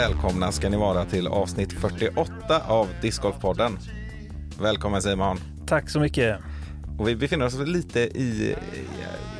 [0.00, 3.78] välkomna ska ni vara till avsnitt 48 av Discgolfpodden.
[4.60, 5.38] Välkommen Simon.
[5.66, 6.38] Tack så mycket.
[6.98, 8.56] Och vi befinner oss lite i,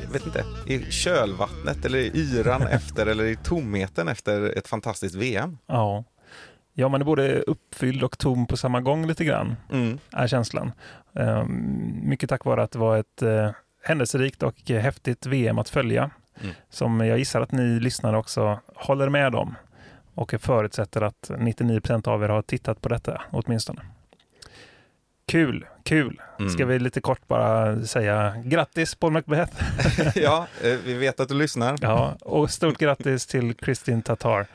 [0.03, 5.15] jag vet inte, i kölvattnet eller i yran efter eller i tomheten efter ett fantastiskt
[5.15, 5.57] VM.
[5.67, 6.03] Ja.
[6.73, 9.99] ja, man är både uppfylld och tom på samma gång lite grann, Mm.
[10.11, 10.71] är känslan.
[11.15, 13.49] Ehm, mycket tack vare att det var ett uh,
[13.83, 16.09] händelserikt och eh, häftigt VM att följa,
[16.41, 16.55] Mm.
[16.69, 19.55] som jag gissar att ni lyssnare också håller med om.
[20.21, 23.81] Och jag förutsätter att 99% av er har tittat på detta åtminstone.
[25.27, 26.21] Kul, kul.
[26.39, 26.51] Mm.
[26.51, 29.63] Ska vi lite kort bara säga grattis Paul Macbeth.
[30.15, 31.75] ja, eh, vi vet att du lyssnar.
[31.81, 34.45] ja, och stort grattis till Kristin Tatar.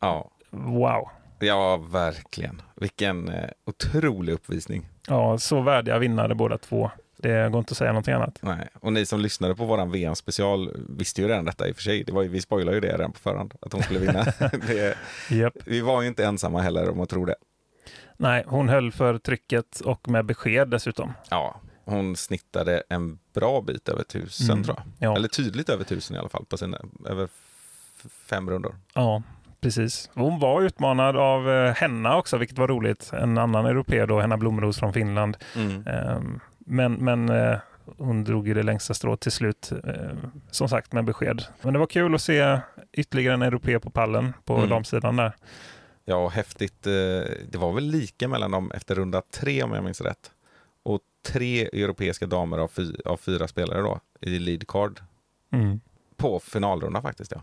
[0.00, 1.08] Ja, Wow.
[1.38, 2.62] ja verkligen.
[2.74, 4.88] Vilken eh, otrolig uppvisning.
[5.08, 6.90] Ja, så värdiga vinnare båda två.
[7.28, 8.38] Det går inte att säga någonting annat.
[8.42, 8.68] Nej.
[8.80, 12.04] Och ni som lyssnade på våran VM-special visste ju redan detta i och för sig.
[12.04, 14.24] Det var ju, vi spoilade ju det redan på förhand, att hon skulle vinna.
[14.66, 14.96] det,
[15.30, 15.52] Japp.
[15.66, 17.34] vi var ju inte ensamma heller om att tro det.
[18.16, 21.12] Nej, hon höll för trycket och med besked dessutom.
[21.30, 24.64] Ja, hon snittade en bra bit över tusen Mm.
[24.64, 25.10] tror jag.
[25.10, 27.28] Ja, Eller tydligt över tusen i alla fall, på sina, över
[28.30, 28.74] fem rundor.
[28.94, 29.22] ja
[29.60, 30.10] precis.
[30.14, 33.10] Hon var utmanad av eh, Henna också, vilket var roligt.
[33.12, 35.36] En annan europé då, Henna Blomros från Finland.
[35.56, 35.86] Mm.
[35.86, 37.58] Ehm, Men, men eh,
[37.98, 39.94] hon drog ju det längsta strået till slut, eh,
[40.50, 41.42] som sagt med besked.
[41.62, 42.58] Men det var kul att se
[42.92, 44.68] ytterligare en europé på pallen på Mm.
[44.68, 45.32] damsidan där.
[46.04, 46.86] Ja, och häftigt.
[46.86, 46.92] eh,
[47.48, 50.30] Det var väl lika mellan dem efter runda tre om jag minns rätt.
[50.82, 55.00] Och tre europeiska damer av, fy, av fyra spelare då i lead card.
[55.52, 55.80] Mm.
[56.16, 57.40] På finalrunda faktiskt ja.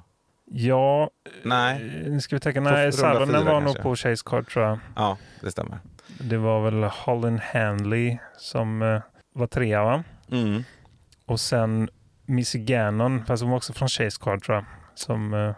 [0.53, 1.09] Ja,
[1.43, 3.81] Nej, nu ska vi tänka, nej, Salonen var nog kanske.
[3.83, 4.79] på Chase Card tror jag.
[4.95, 5.79] ja det stämmer.
[6.19, 9.01] Det var väl Holland Hanley som eh,
[9.33, 10.03] var trea va?
[10.31, 10.63] Mm.
[11.25, 11.89] Och sen
[12.25, 15.53] Missy Gannon, fast hon var också från Chase Card tror jag, som eh,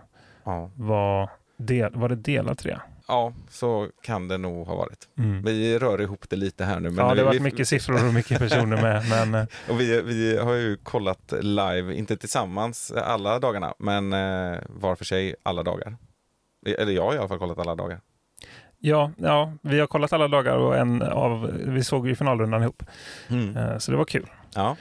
[0.45, 0.71] Ja.
[0.75, 2.81] var, del, var det delad trea?
[3.07, 5.07] ja, så kan det nog ha varit.
[5.17, 5.43] Mm.
[5.43, 6.89] Vi rör ihop det lite här nu.
[6.89, 9.09] Men ja, det vi, har varit vi, mycket siffror och mycket personer med.
[9.31, 14.59] Men eh, Och vi, vi har ju kollat live, inte tillsammans alla dagarna, men eh,
[14.69, 15.97] var för sig alla dagar.
[16.65, 18.01] Eller jag har i alla fall kollat alla dagar.
[18.85, 22.83] Ja, ja, vi har kollat alla dagar och en av, vi såg ju finalrundan ihop.
[23.29, 24.75] Eh, så det var kul, Ja,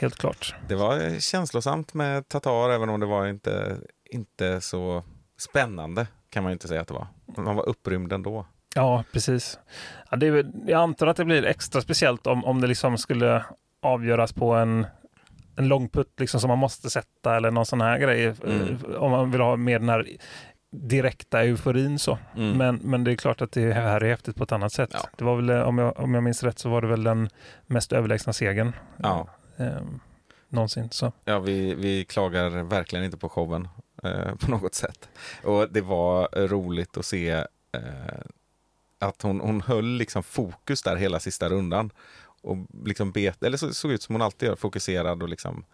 [0.00, 0.54] helt klart.
[0.68, 3.76] det var känslosamt med Tatar, även om det var inte,
[4.10, 5.02] inte så
[5.38, 7.06] spännande, kan man inte säga att det var.
[7.36, 8.46] Man var upprymd ändå.
[8.74, 9.58] Ja, precis.
[10.10, 13.44] Ja, det är, jag antar att det blir extra speciellt om, om det liksom skulle
[13.82, 14.86] avgöras på en,
[15.56, 18.24] en långputt liksom som man måste sätta eller någon sån här grej.
[18.26, 18.78] eh, Mm.
[18.98, 20.06] Om man vill ha mer den här
[20.70, 22.18] direkta euforin så.
[22.36, 22.58] Mm.
[22.58, 24.90] Men, men det är klart att det här är häftigt på ett annat sätt.
[24.92, 25.08] Ja.
[25.16, 27.28] Det var väl, om jag, om jag minns rätt, så var det väl den
[27.66, 29.28] mest överlägsna segern Ja.
[29.56, 29.80] eh,
[30.48, 30.88] någonsin.
[30.90, 31.12] Så.
[31.24, 33.68] Ja, vi, vi klagar verkligen inte på showen
[34.02, 35.08] eh, på något sätt.
[35.44, 37.30] Och det var roligt att se
[37.72, 38.20] eh,
[38.98, 41.90] att hon, hon höll liksom fokus där hela sista rundan.
[42.42, 45.64] Och liksom bet, eller så såg ut som hon alltid gör, fokuserad och liksom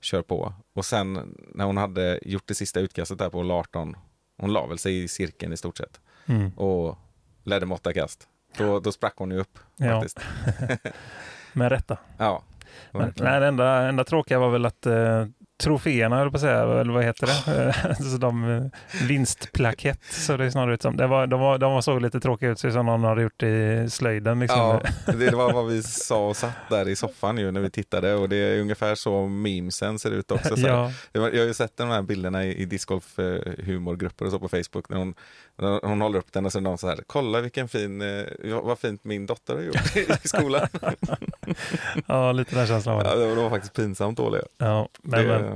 [0.00, 0.52] kör på.
[0.74, 3.96] Och sen när hon hade gjort det sista utkastet där på hål 18,
[4.40, 6.50] hon la väl sig i cirkeln i stort sett Mm.
[6.50, 6.98] och
[7.44, 8.28] ledde med åtta kast.
[8.58, 10.00] Då, då sprack hon ju upp Ja.
[10.00, 10.20] faktiskt.
[11.52, 11.98] Med rätta.
[12.18, 12.42] Ja,
[12.92, 15.26] Men, nej, det enda, enda tråkiga var väl att eh,
[15.60, 17.94] troféerna, jag på att säga, eller vad heter det?
[18.10, 20.96] så de, eh, vinstplakett, så det är snarare ut som.
[20.96, 23.86] Det var, de, var, de såg lite tråkiga ut, så som någon hade gjort i
[23.90, 24.40] slöjden.
[24.40, 24.58] Liksom.
[24.58, 24.82] Ja,
[25.12, 28.28] det var vad vi sa och satt där i soffan ju när vi tittade och
[28.28, 30.56] det är ungefär så memesen ser ut också.
[30.56, 33.18] Så ja, Jag har ju sett de här bilderna i, i discgolf
[33.64, 35.14] humorgrupper och så på Facebook när hon,
[35.58, 38.24] när hon håller upp den och så är någon så här, kolla vilken fin, eh,
[38.62, 40.68] vad fint min dotter har gjort i skolan.
[42.06, 43.26] ja, lite den känslan var ja, det.
[43.26, 44.42] var- det var faktiskt pinsamt dåliga.
[44.58, 45.49] Ja, men, det, men,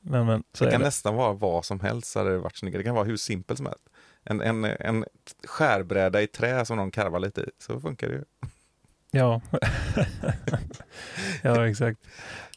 [0.00, 0.86] men, men, så det kan det.
[0.86, 2.80] nästan vara vad som helst hade det varit snyggare.
[2.80, 3.88] Det kan vara hur simpelt som helst.
[4.24, 5.04] En, en, en
[5.44, 8.24] skärbräda i trä som någon karvar lite i, så funkar det ju.
[9.16, 9.40] Ja.
[11.42, 12.00] ja, exakt.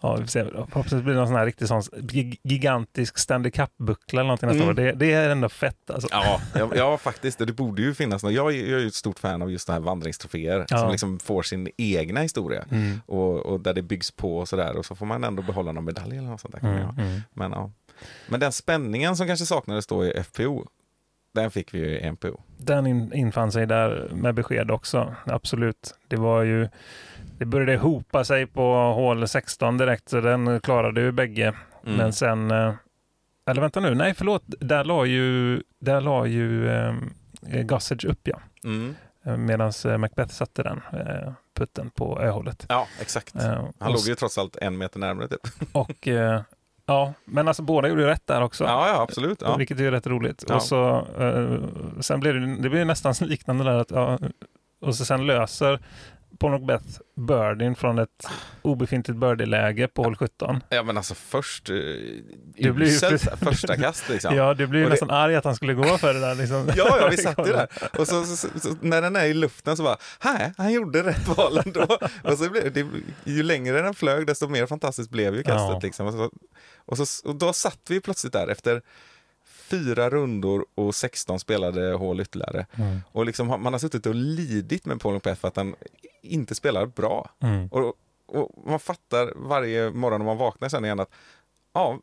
[0.02, 0.28] Ja, vi.
[0.28, 4.64] Förhoppningsvis blir det någon sån här riktig sån gig- gigantisk Stanley Cup-buckla eller någonting nästa
[4.64, 4.70] Mm.
[4.70, 4.74] år.
[4.74, 6.08] Det, det är ändå fett alltså.
[6.12, 7.40] Ja, ja, ja, faktiskt.
[7.40, 8.34] Det borde ju finnas något.
[8.34, 10.78] Jag, är- jag är ju ett stort fan av just de här vandringstroféer Ja.
[10.78, 13.02] som liksom får sin egna historia Mm.
[13.06, 15.86] och, och där det byggs på och sådär och så får man ändå behålla någon
[15.86, 16.70] medalj eller något sånt där.
[16.70, 16.90] Mm.
[17.00, 17.22] Mm.
[17.34, 17.72] Men, ja.
[18.28, 20.66] Men den spänningen som kanske saknades då i FPO,
[21.34, 22.42] den fick vi ju i MPO.
[22.62, 25.16] Den in, infann sig där med besked också.
[25.26, 25.96] Absolut.
[26.08, 26.70] Det var ju
[27.38, 31.48] det började hopa sig på hål 16 direkt, så den klarade ju bägge.
[31.86, 31.98] Mm.
[31.98, 32.74] Men sen, eh,
[33.46, 36.94] eller vänta nu, nej förlåt, där la ju, där la ju eh,
[37.64, 38.40] Gossage upp ja.
[38.64, 38.96] Mm.
[39.46, 42.66] Medan Macbeth satte den eh, putten på öhålet.
[42.70, 43.36] Ja, exakt.
[43.36, 45.42] Eh, Han låg ju trots allt en meter närmare typ.
[45.72, 46.42] och eh,
[46.90, 48.64] ja, men alltså båda gjorde ju rätt där också.
[48.64, 49.42] Ja, ja absolut.
[49.42, 49.56] Ja.
[49.56, 50.44] Vilket är rätt roligt.
[50.48, 50.56] Ja.
[50.56, 51.60] Och så, eh,
[52.00, 53.78] sen blir det, det blir nästan liknande där.
[53.78, 54.20] Att, ja,
[54.82, 55.80] och så sen löser
[56.48, 58.28] Macbeth birdien från ett
[58.62, 60.64] obefintligt birdie-läge på hål 17.
[60.70, 61.76] ja, men alltså först, eh,
[62.56, 64.36] Du blir uselt första kast liksom.
[64.38, 66.36] Ja, du blir ju Och det- nästan arg att han skulle gå för det där.
[66.36, 66.70] Liksom.
[66.76, 67.68] Ja, ja, vi satt ju där.
[68.00, 71.04] Och så, så, så, så när den är i luften så bara, nej, han gjorde
[71.04, 71.98] rätt val ändå.
[72.24, 72.86] Och så blev det,
[73.24, 75.70] ju längre den flög, desto mer fantastiskt blev ju kastet.
[75.70, 75.80] Ja.
[75.84, 76.06] Liksom.
[76.08, 76.24] Och, så,
[76.86, 78.82] och, och då satt vi plötsligt där efter
[79.70, 82.66] fyra rundor och 16 spelade hål ytterligare.
[82.78, 83.00] Mm.
[83.12, 85.76] Och liksom, man har suttit och lidit med Paul McPeff för att han
[86.22, 87.30] inte spelar bra.
[87.40, 87.68] Mm.
[87.68, 87.94] Och,
[88.28, 91.10] och man fattar varje morgon när man vaknar sen igen att
[91.74, 92.00] ja,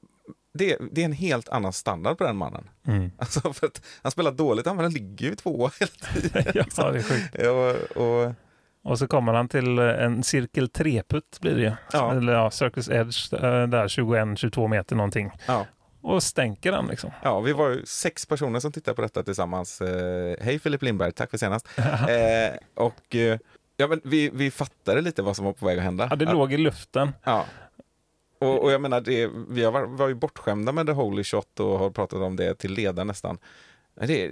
[0.54, 2.68] det, det är en helt annan standard på den mannen.
[2.86, 3.10] Mm.
[3.18, 6.44] Alltså för att han spelar dåligt, han ligger ju tvåa hela tiden.
[6.76, 7.96] ja, det är sjukt.
[7.96, 8.32] Och, och,
[8.82, 11.72] Och så kommer han till eh, en cirkel 3-putt blir det ju.
[11.92, 12.14] Ja.
[12.14, 15.30] Eller ja, Circus Edge eh, där 21-22 meter någonting.
[15.46, 15.66] ja.
[16.06, 17.10] Och stänker den liksom.
[17.22, 19.80] ja, vi var ju sex personer som tittade på detta tillsammans.
[19.80, 21.68] Eh, Hej Filip Lindberg, tack för senast.
[21.78, 23.38] Eh, och eh,
[23.76, 26.06] ja, men vi, vi fattade lite vad som var på väg att hända.
[26.10, 27.12] Ja, det låg i luften.
[27.24, 27.44] Ja.
[28.38, 31.78] Och, och jag menar, det, vi har, var- ju bortskämda med The Holy Shot och
[31.78, 33.38] har pratat om det till leda nästan.
[34.00, 34.30] Det,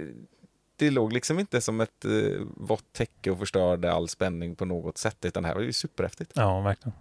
[0.75, 4.97] det låg liksom inte som ett eh, vått täcke och förstörde all spänning på något
[4.97, 6.31] sätt, utan det här var ju superhäftigt.
[6.35, 6.93] Ja, verkligen.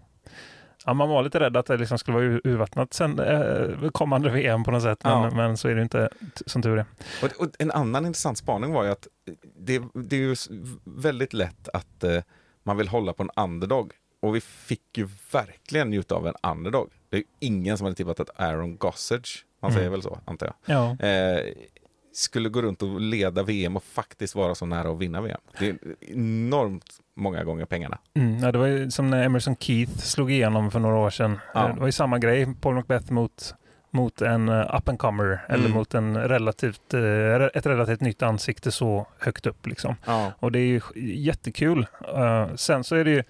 [0.87, 4.31] Ja, man var lite rädd att det liksom skulle vara ur- urvattnat sen eh, kommande
[4.31, 5.31] VM på något sätt, men, Ja.
[5.31, 6.09] men så är det inte
[6.47, 6.85] som tur är.
[7.23, 9.09] Och, och en annan intressant spaning var ju att
[9.59, 10.37] det, det är ju
[10.85, 12.23] väldigt lätt att eh,
[12.63, 13.93] man vill hålla på en underdog.
[14.23, 16.91] Och vi fick ju verkligen njuta av en underdog.
[17.11, 19.79] Det är ju ingen som hade tippat att Aaron Gossage, man Mm.
[19.81, 21.53] säger väl så, antar jag, Ja, eh,
[22.13, 25.41] skulle gå runt och leda VM och faktiskt vara så nära att vinna VM.
[25.59, 27.99] Det är enormt många gånger pengarna.
[28.14, 31.40] mm, ja det var som när Emerson Keith slog igenom för några år sedan.
[31.55, 31.69] Ja.
[31.69, 33.55] Eh, Det var ju samma grej, Paul Macbeth mot,
[33.90, 35.72] mot en uh, up and comer eller Mm.
[35.76, 37.00] mot en relativt, eh,
[37.55, 39.66] ett relativt nytt ansikte så högt upp.
[39.66, 39.96] Liksom.
[40.06, 40.32] Ja.
[40.38, 40.81] Och det är ju
[41.14, 41.87] jättekul.
[42.14, 43.22] Eh, sen så är det ju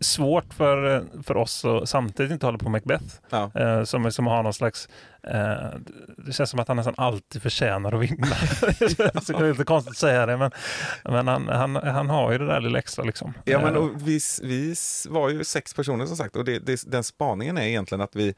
[0.00, 3.04] svårt för, för oss att samtidigt inte hålla på Macbeth.
[3.30, 3.50] Ja.
[3.54, 4.88] Eh, som, som har någon slags...
[5.22, 5.78] Eh,
[6.16, 8.26] det känns som att han nästan alltid förtjänar att vinna.
[8.60, 10.50] det är lite konstigt att säga det, men,
[11.04, 13.04] men han, han, han har ju det där lilla extra.
[13.04, 13.34] Liksom.
[13.44, 14.74] Ja, men Eh, och vi, vi
[15.08, 18.34] var ju sex personer som sagt och det, det, den spaningen är egentligen att vi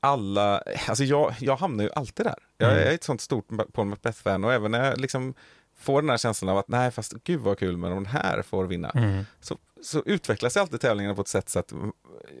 [0.00, 2.34] alla, alltså jag, jag hamnar ju alltid där.
[2.58, 2.88] Jag Mm.
[2.88, 5.34] är ett sånt stort Paul Macbeth-fan och även när jag liksom
[5.78, 8.42] får den här känslan av att nej, fast gud vad kul, men om den här
[8.42, 11.72] får vinna, mm, så, så utvecklas alltid tävlingarna på ett sätt så att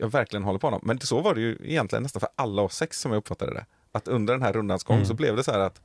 [0.00, 0.80] jag verkligen håller på honom.
[0.84, 3.66] Men så var det ju egentligen nästan för alla oss sex som jag uppfattade det.
[3.92, 5.06] Att under den här rundans gång Mm.
[5.06, 5.80] så blev det så här att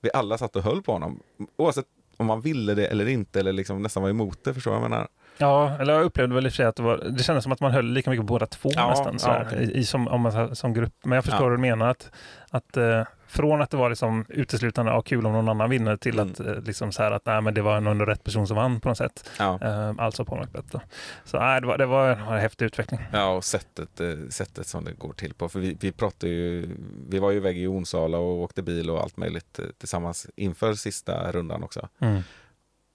[0.00, 1.20] vi alla satt och höll på honom.
[1.56, 4.74] Oavsett om man ville det eller inte, eller liksom nästan var emot det, förstår du
[4.74, 5.08] vad jag menar?
[5.42, 7.52] Ja, eller jag upplevde väl i och för sig att det, var, det kändes som
[7.52, 9.46] att man höll lika mycket på båda två Ja, nästan.
[9.50, 9.56] Ja.
[9.58, 10.94] i, i, som, om man, som grupp.
[11.04, 11.48] Men jag förstår Ja.
[11.48, 11.88] vad du menar.
[11.88, 12.10] Att,
[12.50, 16.18] att, eh, från att det var liksom uteslutande ja, kul om någon annan vinner till
[16.18, 16.32] Mm.
[16.32, 18.56] att, eh, liksom så här att nej, men det var nog ändå rätt person som
[18.56, 19.30] vann på något sätt.
[19.38, 19.58] Ja.
[19.62, 20.68] Eh, alltså på Macbeth.
[20.70, 20.80] Då.
[21.24, 23.00] Så nej, det, var, det var en häftig utveckling.
[23.12, 25.48] Ja, och sättet, eh, sättet som det går till på.
[25.48, 26.68] För vi, vi pratade ju,
[27.08, 30.74] vi var ju iväg i Onsala och åkte bil och allt möjligt eh, tillsammans inför
[30.74, 31.88] sista rundan också.
[32.00, 32.22] Mm.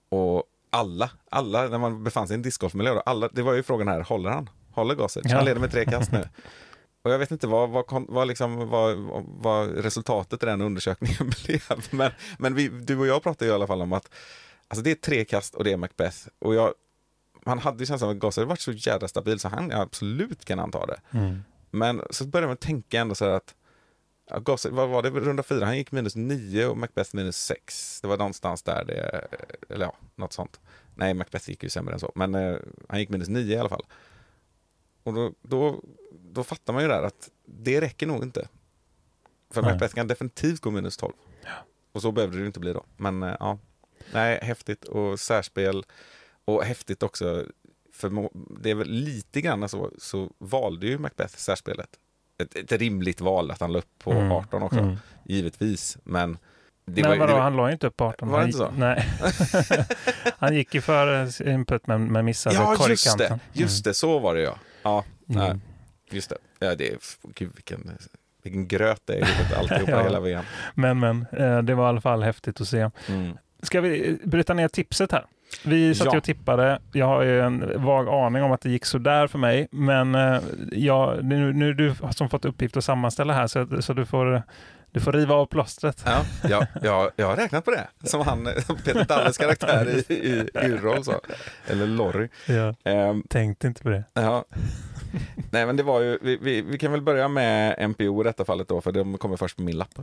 [0.10, 3.64] Och alla, alla när man befann sig i en discgolfmiljö, då, alla, det var ju
[3.64, 4.50] frågan här, håller han?
[4.72, 5.26] Håller Gossage?
[5.26, 5.36] Ja.
[5.36, 6.30] Han leder med tre kast nu.
[7.02, 11.62] Och jag vet inte vad, vad, vad, liksom, vad, vad resultatet i den undersökningen blev.
[11.92, 14.10] Men, men vi, du och jag pratade ju i alla fall om att
[14.68, 16.18] alltså det är tre kast och det är Macbeth.
[16.40, 16.74] Och jag,
[17.46, 20.86] han hade ju känslan att Gossage varit så jävla stabil så han absolut kan anta
[20.86, 21.00] det.
[21.12, 21.44] Mm.
[21.72, 23.56] Men så började man tänka ändå så här att
[24.30, 28.02] ja, Gossage, vad var det, runda fyra, han gick minus nio och Macbeth minus sex.
[28.02, 29.28] Det var någonstans där det,
[29.70, 30.60] eller ja, något sånt.
[30.96, 32.58] Nej, Macbeth gick ju sämre än så, men eh,
[32.90, 33.86] han gick minus nio i alla fall.
[35.04, 38.48] Och då, då, då fattar man ju där att det räcker nog inte.
[39.50, 39.72] För Nej.
[39.72, 41.14] Macbeth kan definitivt gå minus 12.
[41.92, 42.86] Och så behövde det ju inte bli då.
[42.98, 43.60] Men eh, ja,
[44.14, 45.86] nej, häftigt och särspel.
[46.46, 47.46] Och häftigt också,
[47.94, 48.30] för
[48.62, 52.00] det är väl lite grann så, så valde ju Macbeth särspelet.
[52.38, 54.32] Ett, ett rimligt val att han la upp på Mm.
[54.32, 54.98] 18 också, Mm.
[55.24, 55.98] givetvis.
[56.04, 56.38] Men
[56.86, 58.30] det Nej, var, vadå, det var, han ju inte upp 18.
[58.30, 58.72] Var han, inte så?
[58.78, 59.08] Nej.
[60.38, 63.40] han gick ju för input men, men missade Ja, just korgkanten.
[63.54, 64.56] det, just det, så var det ja.
[64.84, 65.42] Ja, Mm.
[65.48, 65.60] nej,
[66.12, 66.38] just det.
[66.60, 66.98] Ja, det är,
[67.36, 67.98] gud vilken,
[68.44, 69.18] vilken gröt det är
[69.52, 70.04] i alltihopa Ja.
[70.04, 70.44] hela VM.
[70.76, 72.90] Men, men eh, det var i alla fall häftigt att se.
[73.08, 73.38] Mm.
[73.62, 75.26] Ska vi bryta ner tipset här?
[75.66, 76.18] Vi satt Ja.
[76.18, 76.80] och tippade.
[76.92, 79.68] Jag har ju en vag aning om att det gick sådär för mig.
[79.72, 80.40] Men eh,
[80.72, 84.44] jag, nu, nu är du som fått uppgift att sammanställa här så, så du får
[84.92, 86.04] du får riva av plåstret.
[86.06, 87.88] Ja, ja, ja, jag har räknat på det.
[88.04, 88.44] Som han,
[88.86, 91.20] Peter Dalles karaktär i, i Yrrol sa.
[91.68, 92.28] Eller Lorry.
[92.48, 92.92] Ja.
[92.92, 94.04] Ehm, Tänkte inte på det.
[94.14, 94.46] ja.
[95.52, 98.46] Nej men det var ju, vi, vi, vi kan väl börja med MPO i detta
[98.46, 100.00] fallet då, för de kommer först på min lapp.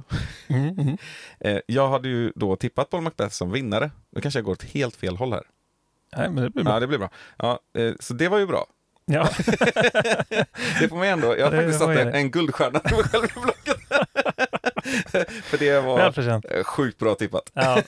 [0.48, 0.96] Mm, mm.
[1.40, 3.90] Eh, jag hade ju då tippat Paul Macbeth som vinnare.
[4.10, 5.42] Nu kanske jag går åt helt fel håll här.
[6.16, 6.72] Nej, men det blir bra.
[6.72, 7.10] Ja, det blir bra.
[7.38, 8.66] Ja, eh, så det var ju bra.
[9.06, 9.28] Ja.
[10.80, 11.38] Det får man ändå.
[11.38, 13.76] Jag har Det faktiskt satt en, en guldstjärna på mig själv i blocket.
[15.44, 17.50] För det var eh, sjukt bra tippat.
[17.54, 17.82] Ja.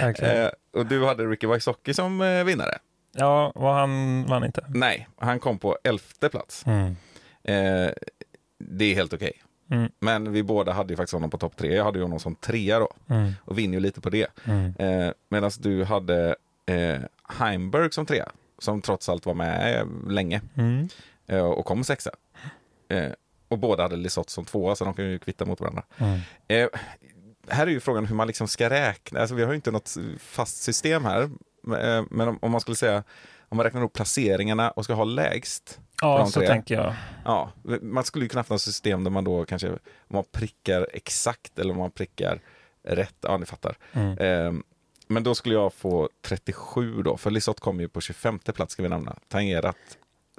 [0.00, 2.78] Eh, och du hade Ricky Wysocki som vinnare.
[3.12, 4.64] Ja, och han vann inte.
[4.68, 6.66] Nej, han kom på elfte plats.
[6.66, 6.96] Mm.
[7.42, 7.90] Eh,
[8.58, 9.32] det är helt okej.
[9.70, 9.90] Mm.
[10.00, 11.74] Men vi båda hade ju faktiskt honom på topp tre.
[11.76, 13.32] Jag hade ju honom som trea då Mm.
[13.44, 14.26] och vinner ju lite på det.
[14.44, 14.74] Mm.
[14.78, 16.36] Eh, Medan du hade
[16.66, 20.88] eh, Heimberg som trea, som trots allt var med eh, länge Mm.
[21.26, 22.10] eh, och kom sexa.
[22.88, 23.10] Eh,
[23.48, 25.82] och båda hade Lisotte som tvåa, så de kan ju kvitta mot varandra.
[25.98, 26.18] Mm.
[26.48, 26.68] Eh,
[27.48, 29.20] här är ju frågan hur man liksom ska räkna.
[29.20, 31.30] Alltså, vi har ju inte något fast system här.
[31.72, 33.02] Eh, Men om, om man skulle säga,
[33.48, 35.80] om man räknar upp placeringarna och ska ha lägst.
[36.02, 36.48] Ja, så tre.
[36.48, 36.94] tänker jag.
[37.24, 40.88] Ja, man skulle ju kunna haft något system där man då kanske, om man prickar
[40.92, 42.40] exakt eller om man prickar
[42.82, 43.16] rätt.
[43.20, 43.76] Ja, ni fattar.
[43.92, 44.18] Mm.
[44.18, 44.60] Eh,
[45.06, 48.82] men då skulle jag få 37 då, för Lisotte kom ju på 25 plats ska
[48.82, 49.16] vi nämna.
[49.28, 49.76] Tangerat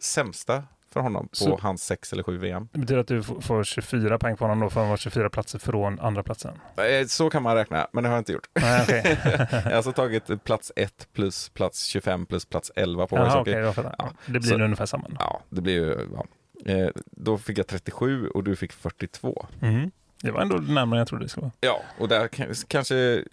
[0.01, 2.67] sämsta för honom på Så- hans 6 eller 7 VM.
[2.71, 5.59] Det betyder att du får 24 poäng på honom då, för han var 24 platser
[5.59, 6.53] från andra platsen.
[6.77, 8.47] Eh, Så kan man räkna, men det har jag inte gjort.
[8.61, 9.17] Nej, okej.
[9.51, 13.53] Jag har alltså tagit plats 1 plus plats 25 plus plats 11 på Jaha, okej,
[13.53, 13.73] jag.
[13.97, 15.07] Ja, Det blir så- ungefär samma.
[15.19, 16.07] Ja, det blir ju...
[16.15, 16.25] Ja.
[16.71, 19.45] Eh, då fick jag 37 och du fick 42.
[19.61, 19.91] Mm.
[20.23, 21.51] Det var ändå närmare än jag trodde det skulle vara.
[21.61, 22.27] Ja, och där
[22.67, 23.23] kanske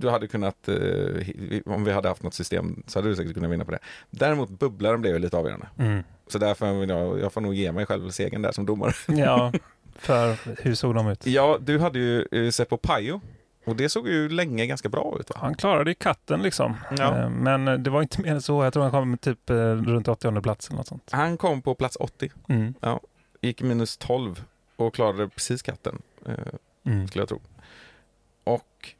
[0.00, 0.76] du hade kunnat, eh,
[1.66, 3.78] om vi hade haft något system så hade du säkert kunnat vinna på det.
[4.10, 5.66] Däremot bubblaren blev ju lite avgörande.
[5.78, 6.02] Mm.
[6.26, 8.92] Så därför vill jag, jag får nog ge mig själv segern där som domare.
[9.08, 9.52] Ja,
[9.96, 11.26] för hur såg de ut?
[11.26, 13.20] Ja, du hade ju eh, Seppo Pajo
[13.64, 15.36] och det såg ju länge ganska bra ut va?
[15.40, 16.76] Han klarade ju katten liksom.
[16.98, 17.18] Ja.
[17.18, 18.64] Eh, Men det var inte mer än så.
[18.64, 21.08] Jag tror han kom typ runt 80 plats eller något sånt.
[21.12, 22.74] Han kom på plats 80, Mm.
[23.40, 24.44] gick minus 12
[24.76, 26.02] och klarade precis katten.
[26.86, 27.08] Mm.
[27.08, 27.40] skulle jag tro.
[28.44, 28.94] Och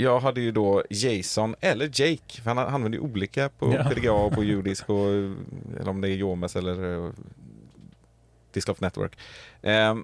[0.00, 3.84] jag hade ju då Jason, eller Jake, för han använder ju olika på Ja.
[3.84, 5.06] PDGA och på Judisk, och,
[5.80, 7.10] eller om det är Jomes eller uh,
[8.52, 9.18] Discloft Network.
[9.62, 9.96] Eh,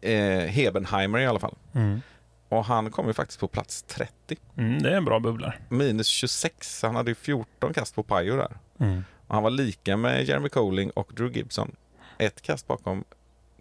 [0.00, 1.54] eh, Hebenheimer i alla fall.
[1.72, 2.00] Mm.
[2.48, 4.36] Och han kom ju faktiskt på plats 30.
[4.56, 5.54] Mm, det är en bra bubbla.
[5.68, 8.58] Minus 26, han hade ju 14 kast på Pajo där.
[8.78, 9.04] Mm.
[9.26, 11.76] Och han var lika med Jeremy Colling och Drew Gibson.
[12.18, 13.04] Ett kast bakom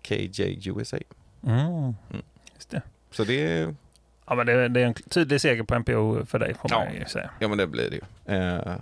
[0.02, 0.98] KJ USA.
[1.44, 1.60] Mm.
[1.60, 1.96] Mm.
[2.56, 2.82] Just det.
[3.12, 3.76] Så det,
[4.28, 7.00] Ja, men det, det är en tydlig seger på MPO för dig, får man Ja.
[7.00, 7.30] ju säga.
[7.40, 8.36] Ja men det blir det ju.
[8.38, 8.76] Eh,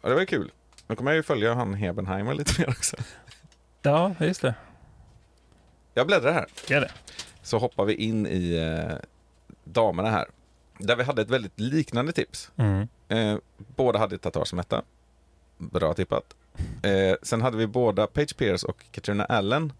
[0.00, 0.52] och det var kul.
[0.86, 2.96] Nu kommer jag ju följa han Hebenheimer lite mer också.
[3.82, 4.54] Ja, just det.
[5.94, 6.46] Jag bläddrar här.
[6.68, 6.90] Gör det.
[7.42, 8.96] Så hoppar vi in i eh,
[9.64, 10.26] damerna här.
[10.78, 12.50] Där vi hade ett väldigt liknande tips.
[12.56, 12.88] Mm.
[13.08, 14.82] Eh, båda hade Tatar som etta.
[15.58, 16.34] Bra tippat.
[16.82, 19.72] Eh, sen hade vi båda Page Pierce och Katrina Allen.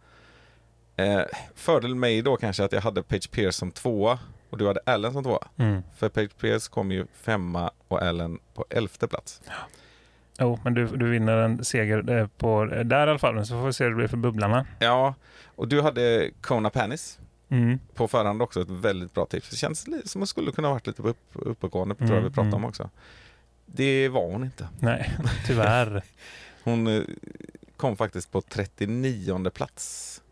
[0.96, 1.20] Eh,
[1.54, 4.18] fördel mig då kanske att jag hade Page Pierce som tvåa
[4.50, 5.48] och du hade Allen som tvåa.
[5.56, 5.82] Mm.
[5.96, 9.42] För Page Pierce kom ju femma och Allen på elfte plats.
[10.38, 13.46] Jo, men du, du vinner en seger eh, på, där i alla fall.
[13.46, 14.66] Så får vi se hur det blir för bubblarna.
[14.78, 15.14] Ja,
[15.44, 17.18] och du hade Kona Panis.
[17.52, 17.78] Mm.
[17.94, 19.50] på förhand också ett väldigt bra tips.
[19.50, 22.48] Det känns som att skulle kunna varit lite upp, uppåtgående, tror jag Mm, vi pratade
[22.48, 22.64] mm.
[22.64, 22.90] om också.
[23.66, 24.68] Det var hon inte.
[24.78, 25.16] Nej,
[25.46, 26.02] tyvärr.
[26.64, 27.02] Hon eh,
[27.76, 30.22] kom faktiskt på 39 plats.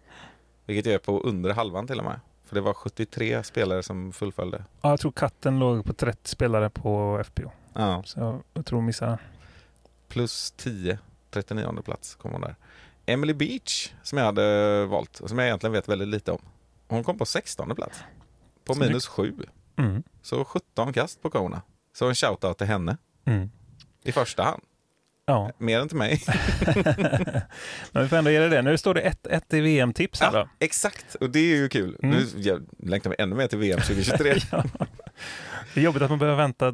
[0.67, 2.21] Vilket är på under halvan till och med.
[2.49, 4.65] För det var 73 spelare som fullföljde.
[4.83, 7.51] Ja, jag tror katten låg på 30 spelare på FPO.
[7.75, 9.19] Ja, Så jag tror hon missade den.
[10.09, 10.99] plus 10,
[11.31, 12.57] 39 plats kom hon där.
[13.07, 16.39] Emily Beach, som jag hade valt och som jag egentligen vet väldigt lite om.
[16.89, 17.99] Hon kom på 16 plats.
[18.65, 18.89] På Snyggt.
[18.89, 19.35] minus 7.
[19.77, 20.03] Mm.
[20.23, 21.63] Så 17 kast på Kona.
[21.93, 23.51] Så en shoutout till henne Mm.
[24.03, 24.63] i första hand.
[25.29, 26.23] Ja, Mer än till mig.
[27.93, 28.63] men vi får ändå ge det det.
[28.63, 30.49] Nu står det 1-1 i VM-tips Ja, då.
[30.59, 31.97] exakt, och det är ju kul.
[32.03, 32.17] Mm.
[32.17, 34.35] Nu jag längtar vi ännu mer till VM 2023.
[34.53, 34.65] Ja.
[35.75, 36.73] Det är jobbigt att man behöver vänta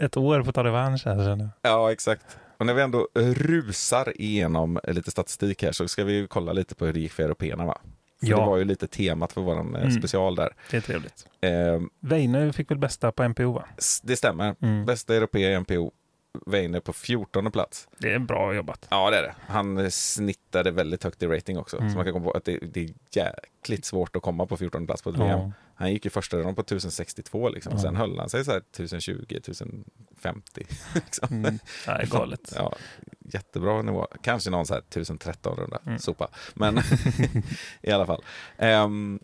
[0.00, 1.48] ett år på att ta revansch här.
[1.62, 2.38] ja, exakt.
[2.58, 6.74] Och när vi ändå rusar igenom lite statistik här så ska vi ju kolla lite
[6.74, 7.78] på hur det gick för européerna va?
[8.20, 8.36] För Ja.
[8.40, 9.90] det var ju lite temat för vår Mm.
[9.90, 10.54] special där.
[10.70, 11.26] Det är trevligt.
[11.40, 13.64] Eh, Weine fick väl bästa på MPO va?
[14.02, 14.54] det stämmer.
[14.62, 14.84] Mm.
[14.86, 15.92] Bästa europé i MPO,
[16.46, 17.88] Weine på 14 plats.
[17.98, 18.86] Det är bra jobbat.
[18.90, 19.34] Ja, det är det.
[19.46, 21.78] Han snittade väldigt högt i rating också.
[21.78, 21.90] Mm.
[21.90, 24.86] Så man kan komma på att det, det är jäkligt svårt att komma på 14
[24.86, 25.28] plats på ett VM.
[25.28, 25.52] Ja.
[25.74, 27.72] Han gick ju första rundan på 1062 liksom.
[27.72, 27.78] Ja.
[27.78, 30.66] Sen höll han sig så här 1020, 1050.
[30.94, 31.28] liksom.
[31.30, 31.58] Mm.
[31.86, 32.52] Det är galet.
[32.56, 32.74] Ja,
[33.18, 34.06] jättebra nivå.
[34.22, 35.98] Kanske någon så här 1013 runda, Mm.
[35.98, 36.28] sopa.
[36.54, 36.78] Men
[37.82, 38.24] i alla fall.
[38.58, 39.20] Ehm,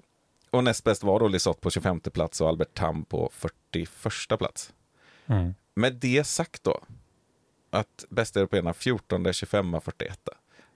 [0.51, 4.73] Och näst bäst var då Lisotte på 25 plats och Albert Tam på 41 plats.
[5.27, 5.55] Mm.
[5.79, 6.81] Med det sagt då,
[7.71, 10.29] att bästa européerna 14, 25, 41.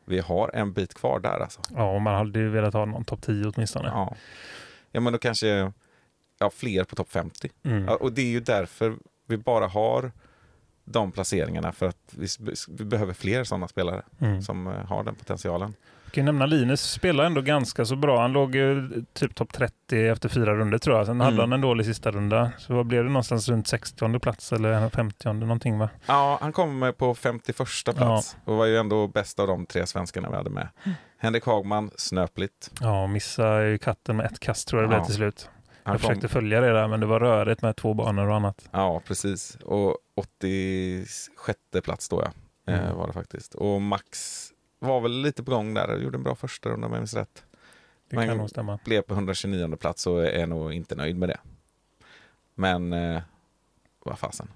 [0.05, 1.61] Vi har en bit kvar där alltså.
[1.77, 3.89] Ja, och man hade ju velat ha någon topp 10 åtminstone.
[3.89, 4.17] Ja,
[4.93, 5.73] ja men då kanske
[6.39, 7.51] ja, fler på topp 50.
[7.63, 7.85] Mm.
[7.85, 10.13] Ja, och det är ju därför vi bara har
[10.85, 12.27] de placeringarna för att vi,
[12.69, 14.43] vi behöver fler sådana spelare Mm.
[14.43, 15.75] som eh, har den potentialen.
[16.13, 18.21] Jag kan nämna Linus spelar ändå ganska så bra.
[18.21, 21.07] Han låg ju typ topp 30 efter fyra runder tror jag.
[21.07, 21.41] Sen hade Mm.
[21.41, 22.53] han en dålig sista runda.
[22.59, 25.89] Så vad blev det någonstans runt 60 plats eller 50 någonting va?
[26.07, 30.31] Ja, han kom på 51 plats och var ju ändå bäst av de tre svenskarna
[30.31, 30.69] vi hade med.
[31.19, 32.71] Henrik Hagman, snöpligt.
[32.81, 35.05] Ja, missade ju katten med ett kast tror jag det blev Ja.
[35.05, 35.49] till slut.
[35.85, 38.37] Han Jag kom, försökte följa det där men det var rörigt med två banor och
[38.37, 38.69] annat.
[38.71, 39.57] ja, precis.
[39.65, 42.97] Och 86 plats då ja, eh, Mm.
[42.97, 43.55] var det faktiskt.
[43.55, 44.49] Och Max
[44.87, 47.45] var väl lite på gång där, gjorde en bra första runda om jag minns rätt.
[48.09, 48.79] Det Men- kan nog stämma.
[48.85, 51.39] Blev på 129 plats och är nog inte nöjd med det.
[52.55, 53.23] Men eh,
[54.05, 54.49] vad fasen.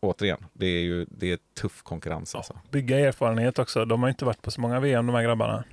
[0.00, 2.34] Återigen, det är ju det är tuff konkurrens.
[2.34, 2.58] Alltså.
[2.70, 3.84] Bygga erfarenhet också.
[3.84, 5.64] De har inte varit på så många VM de här grabbarna.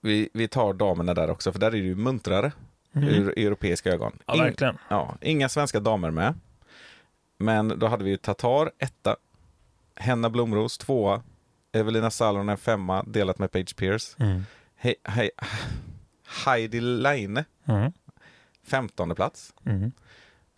[0.00, 2.52] Vi, vi tar damerna där också, för där är det ju muntrare
[2.92, 4.18] ur europeiska ögon.
[4.26, 4.78] Ja, verkligen.
[4.88, 6.34] ja, inga svenska damer med.
[7.38, 9.16] Men då hade vi ju Tatar etta,
[9.94, 11.22] Henna Blomros tvåa,
[11.72, 14.16] Evelina Salonen femma, delat med Page Pierce.
[14.20, 14.42] Mm.
[14.76, 15.30] Hei, hei,
[16.46, 17.92] Heidi Leine, Mm.
[18.66, 19.54] femtonde plats.
[19.66, 19.92] Mm.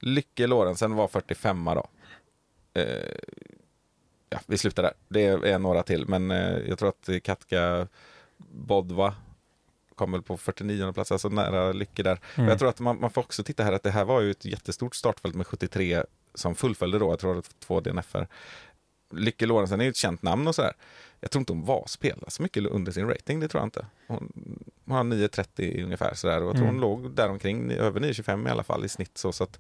[0.01, 1.87] Lycke Lorentzen var 45 då.
[2.75, 3.17] Eh,
[4.31, 4.93] ja, vi slutar där.
[5.09, 7.89] Det är några till, men eh, jag tror att Katka
[8.39, 9.15] Bodva
[9.95, 12.21] kom väl på 49 plats, alltså nära Lycke där.
[12.37, 12.49] Mm.
[12.49, 14.45] Jag tror att man, man får också titta här att det här var ju ett
[14.45, 16.05] jättestort startfält med 73
[16.35, 18.29] som fullföljde då, jag tror att två DNFer.
[19.11, 20.73] Lycke Lorentzen är ju ett känt namn och sådär.
[21.21, 23.87] Jag tror inte hon var spelad så mycket under sin rating, det tror jag inte.
[24.07, 24.33] Hon,
[24.89, 26.75] har 9.30 ungefär sådär och jag tror Mm.
[26.75, 29.59] hon låg däromkring, över 9.25 i alla fall i snitt så, så att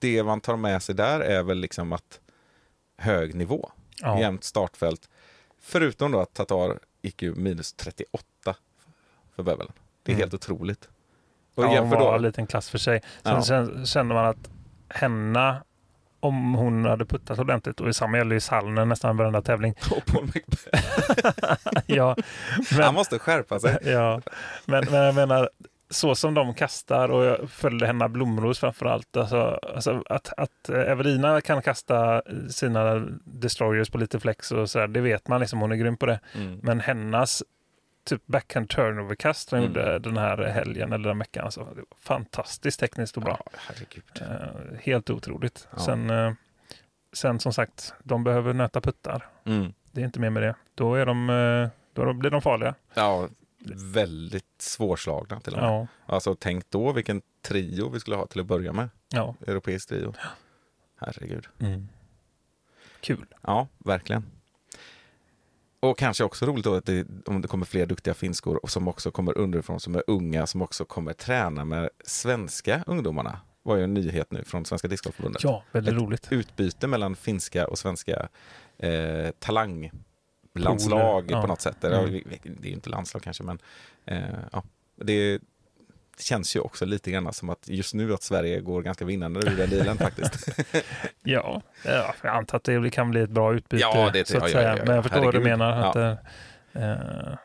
[0.00, 2.20] det man tar med sig där är väl liksom att
[2.96, 4.20] hög nivå, Ja.
[4.20, 5.08] jämnt startfält.
[5.60, 8.56] Förutom då att Tatar gick ju minus 38
[9.34, 9.72] för bövelen.
[10.02, 10.20] Det är Mm.
[10.20, 10.88] helt otroligt.
[11.54, 13.00] Och ja, hon var då, en liten klass för sig.
[13.22, 13.40] Sen Ja.
[13.40, 14.50] kän- kände man att
[14.88, 15.64] Henna,
[16.20, 19.74] om hon hade puttat ordentligt, och detsamma gäller ju Sallnen nästan varenda tävling.
[19.90, 20.28] och Paul
[21.86, 22.16] ja,
[22.70, 23.78] Han men, måste skärpa sig.
[23.84, 24.20] ja,
[24.64, 25.50] men, men jag menar,
[25.90, 29.16] så som de kastar och jag följde Henna Blomros framför allt.
[29.16, 35.00] Alltså, alltså att, att Evelina kan kasta sina destroyers på lite flex och sådär, det
[35.00, 36.20] vet man liksom, hon är grym på det.
[36.34, 36.60] Mm.
[36.62, 37.42] Men hennes
[38.06, 39.68] typ backhand turnover-kast hon Mm.
[39.72, 41.68] gjorde den här helgen eller den veckan, alltså,
[42.00, 43.40] fantastiskt tekniskt och bra.
[44.20, 44.26] Ja.
[44.26, 45.68] Eh, helt otroligt.
[45.72, 45.78] Ja.
[45.78, 46.32] Sen, eh,
[47.12, 49.26] sen som sagt, de behöver nöta puttar.
[49.44, 49.72] Mm.
[49.92, 50.54] Det är inte mer med det.
[50.74, 52.74] Då, är de, eh, då blir de farliga.
[52.94, 53.28] Ja,
[53.92, 55.70] väldigt svårslagna till och med.
[55.70, 58.88] Ja, Alltså tänk då vilken trio vi skulle ha till att börja med.
[59.08, 59.34] ja.
[59.46, 60.14] Europeisk trio.
[61.00, 61.46] Herregud.
[61.58, 61.88] Mm.
[63.00, 63.26] Kul.
[63.40, 64.24] Ja, verkligen.
[65.80, 68.88] Och kanske också roligt då att det, om det kommer fler duktiga finskor och som
[68.88, 73.40] också kommer underifrån, som är unga, som också kommer träna med svenska ungdomarna.
[73.62, 75.44] var ju en nyhet nu från Svenska Discgolfförbundet.
[75.44, 76.28] Ja, väldigt Ett roligt.
[76.30, 78.28] Utbyte mellan finska och svenska
[78.78, 81.40] eh, talanglandslag Pooler, ja.
[81.40, 81.84] på något sätt.
[81.84, 82.22] Mm.
[82.42, 83.58] Det är ju inte landslag kanske, men
[84.04, 84.20] eh,
[84.52, 84.62] ja.
[84.96, 85.40] det
[86.22, 89.56] känns ju också lite grann som att just nu att Sverige går ganska vinnande ur
[89.56, 90.48] den dealen faktiskt.
[91.22, 93.80] Ja, ja, jag antar att det kan bli ett bra utbyte.
[93.82, 94.68] Ja, det- så att ja, ja, säga.
[94.70, 94.84] ja, ja.
[94.86, 95.58] Men jag förstår vad du Herregud.
[95.58, 95.90] menar.
[95.90, 96.18] Att,
[96.72, 96.80] Ja.
[96.80, 97.38] eh,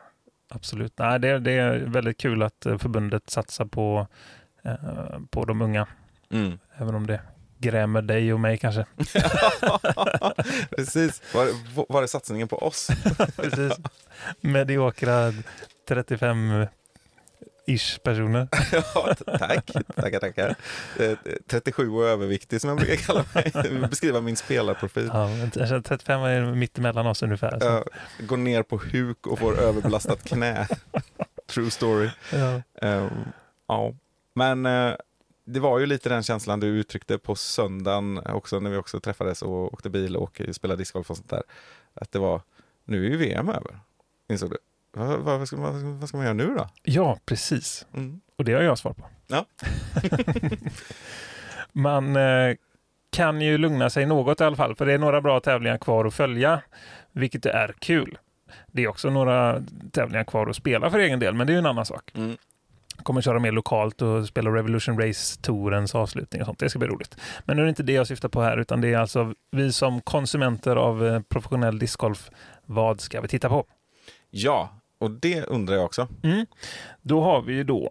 [0.48, 0.92] absolut.
[0.98, 4.06] Nej, det, det är väldigt kul att eh, förbundet satsar på,
[4.64, 4.74] eh,
[5.30, 5.86] på de unga.
[6.32, 6.58] Mm.
[6.76, 7.20] Även om det
[7.58, 8.86] grämer dig och mig kanske.
[10.76, 11.22] Precis.
[11.34, 11.48] Var,
[11.92, 12.88] var är satsningen på oss?
[13.36, 13.72] Precis.
[14.40, 15.32] Mediokra
[17.66, 18.48] 35-ish personer.
[18.72, 19.70] ja, tack.
[19.96, 20.54] Tackar, tackar.
[20.98, 23.52] Eh, 37 och överviktig som jag brukar kalla mig.
[23.90, 25.10] Beskriva min spelarprofil.
[25.12, 27.60] Ja, men jag känner 35 är mitt emellan oss ungefär.
[27.60, 27.66] Så.
[28.18, 30.68] Jag går ner på huk och får överbelastat knä.
[31.46, 32.10] True story.
[32.32, 32.62] Ja.
[32.82, 33.10] Ehm,
[33.68, 33.94] ja,
[34.34, 34.94] men eh,
[35.44, 39.42] det var ju lite den känslan du uttryckte på söndagen också när vi också träffades
[39.42, 41.42] och åkte bil och spelade discgolf och sånt där.
[41.94, 42.40] Att det var,
[42.84, 43.78] nu är ju VM över,
[44.28, 44.56] insåg du.
[44.92, 46.68] Vad, vad, ska, vad, vad ska man göra nu då?
[46.82, 47.86] ja, precis.
[47.94, 48.20] Mm.
[48.38, 49.04] Och det har jag svar på.
[49.26, 49.46] Ja.
[51.72, 52.56] Man eh,
[53.10, 56.04] kan ju lugna sig något i alla fall, för det är några bra tävlingar kvar
[56.04, 56.62] att följa,
[57.12, 58.18] vilket är kul.
[58.66, 61.58] Det är också några tävlingar kvar att spela för egen del, men det är ju
[61.58, 62.10] en annan sak.
[62.14, 62.36] Mm.
[63.02, 66.58] kommer köra mer lokalt och spela Revolution Race-tourens avslutning och sånt.
[66.58, 67.16] Det ska bli roligt.
[67.44, 69.72] Men nu är det inte det jag syftar på här, utan det är alltså vi
[69.72, 72.30] som konsumenter av eh, professionell discgolf.
[72.66, 73.66] Vad ska vi titta på?
[74.30, 76.08] Ja, och det undrar jag också.
[76.22, 76.46] Mm.
[77.02, 77.90] Då har vi ju då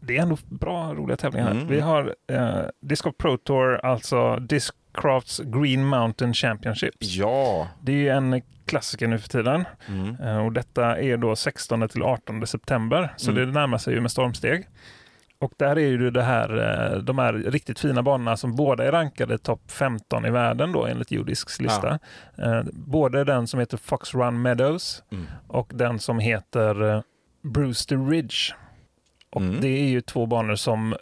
[0.00, 1.46] det är ändå bra, roliga tävlingar.
[1.46, 1.54] här.
[1.54, 1.66] Mm.
[1.68, 6.96] Vi har eh, Disc Pro Tour, alltså Discrafts Green Mountain Championships.
[7.16, 7.68] Ja.
[7.82, 9.64] Det är ju en klassiker nu för tiden.
[9.88, 10.16] Mm.
[10.20, 13.46] Eh, Och detta är då 16 till 18 september, så Mm.
[13.46, 14.68] det närmar sig ju med stormsteg.
[15.38, 16.56] Och där är ju det här,
[16.92, 20.86] eh, de här riktigt fina banorna som båda är rankade topp 15 i världen då
[20.86, 21.98] enligt Judisks lista.
[22.38, 25.26] Eh, Både den som heter Fox Run Meadows Mm.
[25.48, 27.00] och den som heter eh,
[27.42, 28.36] Brewster Ridge.
[29.30, 29.60] Och Mm.
[29.60, 30.94] Det är ju två banor som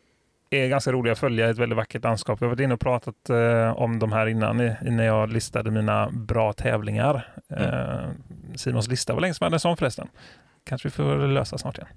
[0.51, 2.41] är ganska roliga att följa, ett väldigt vackert landskap.
[2.41, 5.71] Jag har varit inne och pratat eh, om de här innan i, när jag listade
[5.71, 7.29] mina bra tävlingar.
[7.51, 8.09] Eh,
[8.57, 10.09] Simons lista var länge sedan som förresten.
[10.65, 11.89] Kanske vi får lösa snart igen.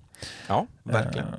[0.47, 1.27] Ja, verkligen.
[1.27, 1.33] Eh,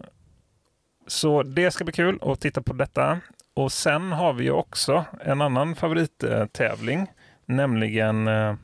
[1.08, 3.20] Så det ska bli kul att titta på detta.
[3.54, 7.06] Och sen har vi ju också en annan favorittävling,
[7.46, 8.54] nämligen eh,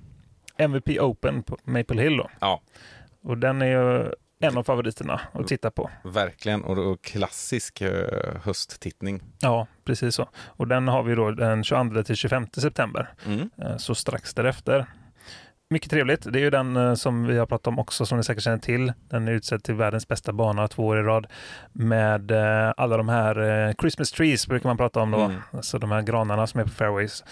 [0.58, 2.16] MVP Open på Maple Hill.
[2.16, 2.30] Då.
[2.40, 2.60] Ja.
[3.22, 5.90] Och den är ju en av favoriterna att titta på.
[6.04, 6.64] Verkligen.
[6.64, 9.22] Och, klassisk eh, hösttittning.
[9.40, 10.28] Ja, precis så.
[10.46, 13.50] Och den har vi då den 22 till 25 september, Mm.
[13.58, 14.86] eh, så strax därefter.
[15.74, 16.32] Mycket trevligt.
[16.32, 18.58] Det är ju den eh, som vi har pratat om också, som ni säkert känner
[18.58, 18.92] till.
[19.08, 21.26] Den är utsedd till världens bästa bana två år i rad
[21.72, 25.20] med eh, alla de här eh, Christmas trees brukar man prata om då.
[25.20, 25.40] Mm.
[25.50, 27.24] Alltså de här granarna som är på fairways.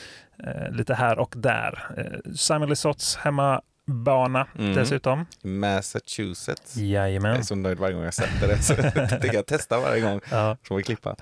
[0.70, 1.78] Lite här och där.
[2.36, 3.16] Simon Lisotts
[3.86, 4.74] hemmabana Mm.
[4.74, 5.26] dessutom.
[5.42, 6.76] Massachusetts.
[6.76, 7.44] Jag är Jajamän.
[7.44, 8.62] så nöjd varje gång jag sätter det.
[8.62, 10.20] Så jag tycker jag testar varje gång.
[10.30, 10.56] Ja.
[10.62, 11.16] Så får vi klippa.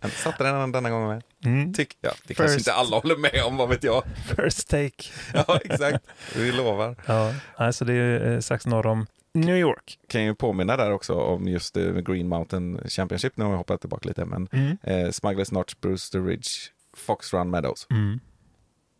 [0.00, 1.22] jag satte den denna gången med.
[1.44, 1.72] Mm.
[1.74, 2.68] Tyck, ja, det kanske First.
[2.68, 4.02] inte alla håller med om, vad vet jag.
[4.36, 5.04] First take.
[5.34, 6.04] Ja, exakt.
[6.36, 6.96] Vi lovar.
[7.06, 9.98] Ja, alltså det är eh, strax norr om New York.
[10.08, 13.36] Kan ju påminna där också om just eh, Green Mountain Championship.
[13.36, 14.76] Nu har jag hoppat tillbaka lite, men Mm.
[14.82, 16.48] eh, Smugglers Notch, Brewster Ridge,
[16.96, 17.86] Fox Run Meadows.
[17.90, 18.20] Mm.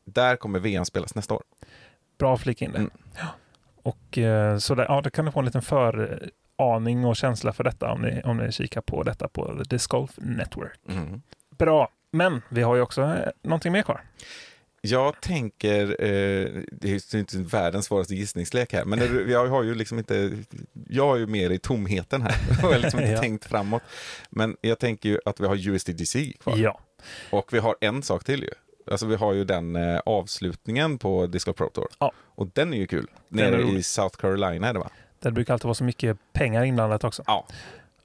[0.07, 1.43] Där kommer VM spelas nästa år.
[2.19, 2.79] Bra flik in det.
[2.79, 2.91] Mm.
[3.83, 7.65] Och eh, så där, ja, då kan du få en liten föraning och känsla för
[7.65, 10.79] detta om ni, om ni kikar på detta på The Golf Network.
[10.89, 11.23] Mm.
[11.59, 14.01] Bra, men vi har ju också eh, någonting mer kvar.
[14.87, 19.75] Jag tänker, eh, det är inte världens svåraste gissningslek här, men det- jag har ju
[19.75, 20.31] liksom inte,
[20.89, 22.35] jag har ju mer i tomheten här.
[22.63, 23.21] Jag har liksom inte Ja.
[23.21, 23.83] tänkt framåt.
[24.31, 26.57] Men jag tänker ju att vi har USDGC kvar.
[26.57, 26.81] Ja,
[27.31, 28.51] Och vi har en sak till ju.
[28.91, 31.89] Alltså vi har ju den eh, avslutningen på Disco Pro Tour.
[31.99, 32.13] Ja.
[32.17, 33.07] Och den är ju kul.
[33.29, 33.83] Den är Nere i.
[33.83, 34.91] South Carolina är det va?
[35.25, 37.23] det brukar alltid vara så mycket pengar inblandat också.
[37.27, 37.47] Ja.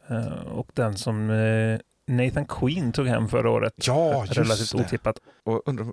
[0.08, 3.74] Eh, och den som eh, Nathan Queen tog hem förra året.
[3.88, 5.20] Ja, just Relativt otippat.
[5.44, 5.88] Och undrar,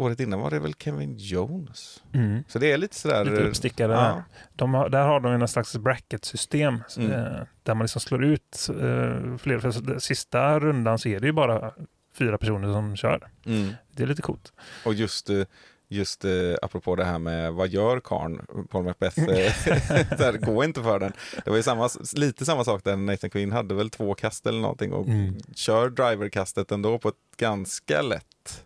[0.00, 2.02] året innan var det väl Kevin Jones?
[2.12, 2.44] Mm.
[2.48, 3.24] Så det är lite sådär...
[3.24, 3.98] Lite uppstickare ja.
[3.98, 4.22] där.
[4.56, 7.12] De har, där har de en slags bracket-system Mm.
[7.12, 9.58] eh, där man liksom slår ut eh, fler.
[9.58, 11.72] För sista rundan så är det ju bara
[12.18, 13.28] fyra personer som kör.
[13.46, 13.72] Mm.
[13.92, 14.52] Det är lite coolt.
[14.84, 15.42] Och just, eh,
[15.88, 16.30] just eh,
[16.62, 21.12] apropå det här med vad gör karn Paul Macbeth, eh, gå inte för den.
[21.44, 24.60] Det var ju samma, lite samma sak där Nathan Queen hade väl två kast eller
[24.60, 25.36] någonting och Mm.
[25.54, 28.64] kör driverkastet ändå på ett ganska lätt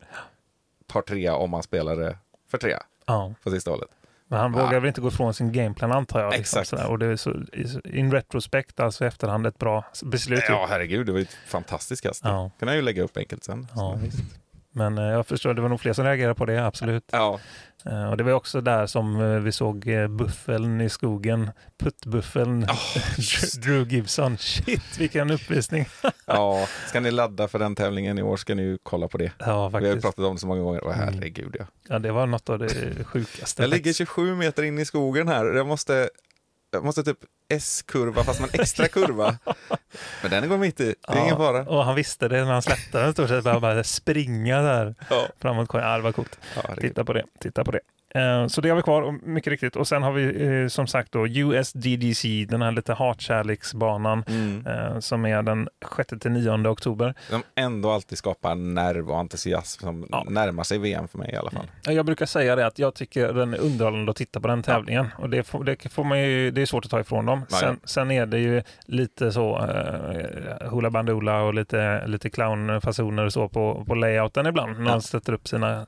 [0.87, 2.19] par trea om man spelade
[2.51, 3.35] för trea Ja.
[3.43, 3.89] på sista hållet.
[4.33, 4.65] Men han Ja.
[4.65, 6.31] vågar väl inte gå ifrån sin gameplan antar jag.
[6.33, 6.69] Liksom, Exakt.
[6.69, 6.87] sådär.
[6.87, 7.35] Och det är så,
[7.85, 10.43] in retrospect, alltså i efterhand, ett bra beslut.
[10.49, 12.21] Ja, herregud, det var ju ett fantastiskt kast.
[12.25, 12.51] Ja.
[12.59, 13.67] kan han ju lägga upp enkelt sen.
[13.75, 14.17] Ja, Så-.
[14.73, 17.05] Men eh, jag förstår, det var nog fler som reagerade på det, absolut.
[17.13, 17.41] ja.
[17.87, 22.67] Eh, och det var också där som eh, vi såg buffeln i skogen, puttbuffeln,
[23.19, 24.39] just Drew Gibson.
[24.39, 25.87] Shit, vilken uppvisning!
[26.27, 29.33] ja, ska ni ladda för den tävlingen i år ska ni ju kolla på det.
[29.39, 30.03] Ja, Vi har ju faktiskt.
[30.03, 30.85] pratat om det så många gånger.
[30.87, 31.15] Åh, Mm.
[31.15, 31.65] herregud, ja.
[31.89, 33.63] Ja, det var något av det sjukaste.
[33.63, 33.97] Jag ligger faktiskt.
[33.99, 35.45] 27 meter in i skogen här.
[35.55, 36.09] Jag måste,
[36.73, 39.39] jag måste typ S-kurva fast en extra kurva.
[40.23, 41.63] Men den går mitt i, det är ingen fara.
[41.69, 43.45] Och han visste det när han släppte den, stort sett.
[43.45, 45.27] Bara, bara springa där Ja.
[45.41, 45.69] framåt.
[45.73, 46.39] Ja, det var coolt.
[46.57, 46.91] Ja, herregud.
[46.91, 47.25] Titta på det.
[47.41, 47.81] Titta på det.
[48.15, 49.77] Eh, Så det har vi kvar, och mycket riktigt.
[49.77, 54.67] Och sen har vi eh, som sagt då USDDC, den här lite hatkärleksbanan Mm.
[54.67, 57.15] eh, som är den 6 till 9 oktober.
[57.31, 60.25] De ändå alltid skapar nerv och entusiasm som Ja.
[60.29, 61.67] närmar sig VM för mig i alla fall.
[61.85, 65.07] Jag brukar säga det att jag tycker den är underhållande att titta på den tävlingen.
[65.19, 67.39] Och det, får, det, får man ju, det är svårt att ta ifrån dem.
[67.51, 67.59] Ja, ja.
[67.59, 73.33] Sen, sen är det ju lite så eh, hula bandula och lite, lite clownfasoner och
[73.33, 74.81] så på, på layouten ibland.
[74.81, 75.01] När Ja.
[75.01, 75.87] sätter upp sina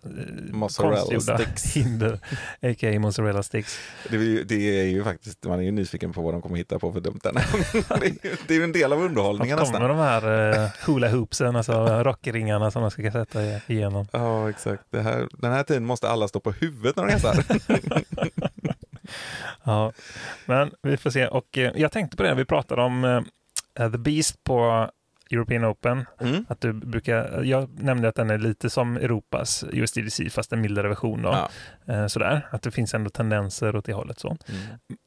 [0.53, 1.77] Mozzarella konstgjorda sticks.
[2.61, 3.01] hinder, a.k.a.
[3.01, 3.79] mozzarella sticks.
[4.11, 6.57] Det är, ju, det är ju faktiskt, man är ju nyfiken på vad de kommer
[6.57, 7.35] hitta på för dumt den
[8.01, 10.23] det, är ju, det är ju en del av underhållningen Var kommer nästan.
[10.23, 14.07] de här uh, hula hoopsen, alltså rockringarna som man ska sätta igenom?
[14.13, 14.83] Ja, exakt.
[14.91, 17.45] Det här, den här tiden måste alla stå på huvudet när de gasar.
[19.65, 19.93] Ja,
[20.47, 21.27] men vi får se.
[21.27, 24.91] Och eh, jag tänkte på det, vi pratade om eh, The Beast på
[25.31, 26.05] European Open.
[26.21, 26.45] Mm.
[26.49, 30.89] Att du brukar, jag nämnde att den är lite som Europas USDC fast en mildare
[30.89, 31.23] version.
[31.23, 31.29] Då.
[31.87, 31.95] Ja.
[31.95, 34.19] Eh, sådär, att det finns ändå tendenser åt det hållet.
[34.19, 34.29] Så.
[34.29, 34.61] Mm.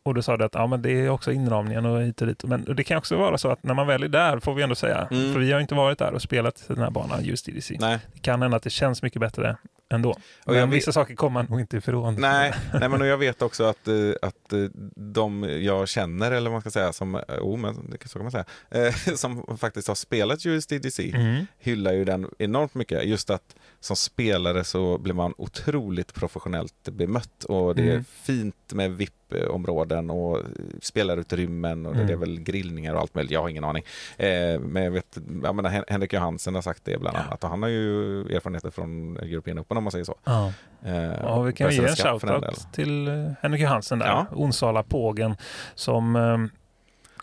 [0.06, 2.44] Och då sa du att ja, men det är också inramningen och hit och dit.
[2.44, 4.76] Men det kan också vara så att när man väl är där, får vi ändå
[4.76, 5.34] säga, Mm.
[5.34, 7.78] för vi har inte varit där och spelat den här banan USDC.
[7.80, 9.58] Nej, Det kan hända att det känns mycket bättre
[9.90, 10.10] ändå.
[10.10, 12.16] Och Men jag vet- vissa saker kommer man nog inte ifrån.
[12.20, 14.60] nej, nej men jag vet också att, eh, att eh,
[14.96, 18.46] de jag känner, eller vad man ska säga, som, oh, men så kan man säga,
[19.18, 21.46] som faktiskt har spelat USDDC, Mm.
[21.60, 23.06] hyllar ju den enormt mycket.
[23.06, 28.04] Just att som spelare så blir man otroligt professionellt bemött och det är Mm.
[28.24, 30.40] fint med VIP-områden och
[30.82, 32.08] spelarutrymmen och Mm.
[32.08, 33.32] det är väl grillningar och allt möjligt.
[33.32, 33.84] Jag har ingen aning.
[34.18, 37.50] Eh, men jag vet, jag menar, Hen- Henrik Johansen har sagt det bland annat och
[37.50, 40.16] han har ju erfarenheter från European Open om man säger så.
[40.24, 40.54] Ja.
[40.86, 44.26] Eh, Ja, vi kan ge en shoutout till eh, Henrik Johansen där, Ja.
[44.32, 45.36] Onsala Pågen,
[45.76, 46.38] som eh,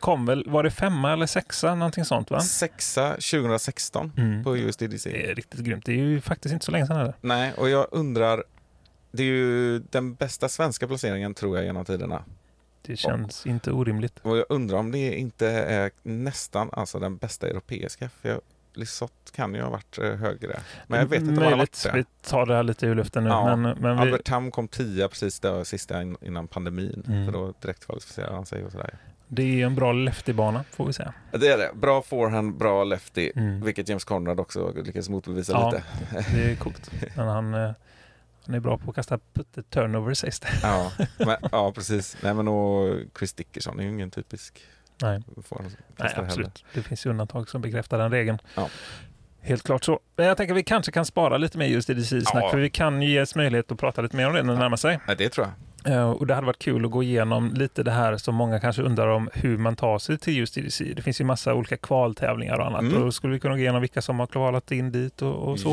[0.05, 2.41] kom väl, var det femma eller sexa, någonting sånt va?
[2.41, 4.45] Sexa 2016 Mm.
[4.45, 5.11] på USDDC.
[5.11, 5.85] Det är riktigt grymt.
[5.87, 7.15] Det är ju faktiskt inte så länge sedan heller.
[7.21, 8.45] Nej, och jag undrar,
[9.13, 12.25] det är ju den bästa svenska placeringen tror jag genom tiderna.
[12.87, 14.19] Det känns inte orimligt.
[14.23, 18.09] Och jag undrar om det inte är nästan alltså den bästa europeiska.
[18.09, 18.41] För jag,
[18.77, 20.61] Lisotte kan ju ha varit eh, högre.
[20.87, 21.93] Men jag vet inte om han har varit det.
[21.95, 23.31] Vi tar det här lite ur luften nu.
[23.31, 23.57] Ja.
[23.57, 27.03] Men, men vi, Albert Tam kom tia precis där sista in- innan pandemin.
[27.07, 27.27] Mm.
[27.27, 28.99] För då direkt kvalificerade han sig och sådär.
[29.29, 31.15] Det är en bra lefty-bana, får vi säga.
[31.33, 31.71] Det är det.
[31.75, 33.33] Bra forehand, bra lefty.
[33.37, 33.61] Mm.
[33.65, 35.71] Vilket James Conrad också lyckades motbevisa Ja.
[35.71, 35.85] lite.
[36.35, 36.91] Det är coolt.
[37.17, 37.71] Men han, eh,
[38.47, 40.49] han är bra på att kasta putte-turnover, sägs det.
[40.63, 42.17] Ja, men, ja, precis.
[42.23, 44.61] Nej, men och Chris Dickerson är ju ingen typisk
[45.03, 45.23] Nej.
[45.99, 46.65] Nej, absolut.
[46.75, 48.39] Det finns ju undantag som bekräftar den regeln.
[48.55, 48.69] Ja.
[49.41, 50.01] Helt klart så.
[50.17, 52.51] Men jag tänker att vi kanske kan spara lite mer just i DC-snack, Ja.
[52.51, 54.77] för vi kan ju ges möjlighet att prata lite mer om det när det närmar
[54.77, 54.99] sig.
[55.07, 55.55] Nej, det tror jag.
[55.85, 58.83] Eh, Och det hade varit kul att gå igenom lite det här som många kanske
[58.83, 60.85] undrar om hur man tar sig till just DC.
[60.97, 62.81] Det finns ju massa olika kvaltävlingar och annat.
[62.81, 62.95] Mm.
[62.97, 65.61] Och då skulle vi kunna gå igenom vilka som har kvalat in dit och, och
[65.61, 65.71] så.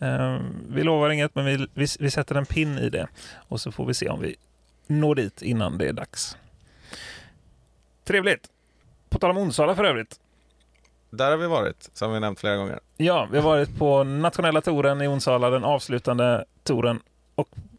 [0.00, 0.06] Ja.
[0.06, 3.06] Eh, Vi lovar inget, men vi, vi, vi sätter en pin i det.
[3.48, 4.36] Och så får vi se om vi
[4.86, 6.36] når dit innan det är dags.
[8.04, 8.48] Trevligt!
[9.08, 10.20] På tal om Onsala för övrigt.
[11.10, 12.80] Där har vi varit, som vi nämnt flera gånger.
[12.96, 17.00] Ja, vi har varit på nationella touren i Onsala, den avslutande touren.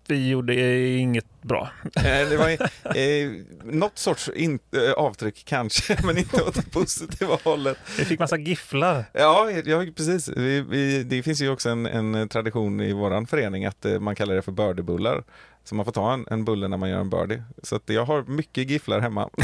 [0.07, 1.69] Vi gjorde inget bra.
[1.95, 2.49] Eh, Det var
[2.97, 3.31] eh,
[3.63, 7.77] något sorts in, eh, avtryck kanske, men inte åt det positiva hållet.
[7.97, 9.05] Vi fick massa gifflar.
[9.13, 10.29] Ja, ja precis.
[10.29, 14.15] Vi, vi, det finns ju också en, en tradition i vår förening att eh, man
[14.15, 15.23] kallar det för birdiebullar.
[15.63, 17.43] Så man får ta en, en bulle när man gör en birdie.
[17.63, 19.29] Så jag har mycket gifflar hemma.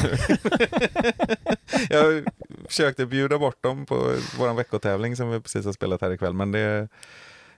[1.90, 2.24] jag
[2.68, 3.96] försökte bjuda bort dem på
[4.40, 6.88] vår veckotävling som vi precis har spelat här ikväll, men det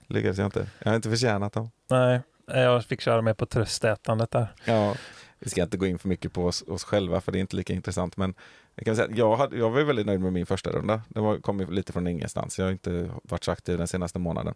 [0.07, 0.67] lyckades jag inte.
[0.79, 1.69] Jag har inte förtjänat dem.
[1.89, 4.47] Nej, jag fick köra med på tröstätandet där.
[4.65, 4.95] Ja,
[5.39, 7.55] vi ska inte gå in för mycket på oss, oss själva för det är inte
[7.55, 8.17] lika intressant.
[8.17, 8.33] Men
[8.75, 11.01] jag, kan säga, att jag, hade, jag var väldigt nöjd med min första runda.
[11.07, 12.59] Det var, kom lite från ingenstans.
[12.59, 14.55] Jag har inte varit så aktiv den senaste månaden.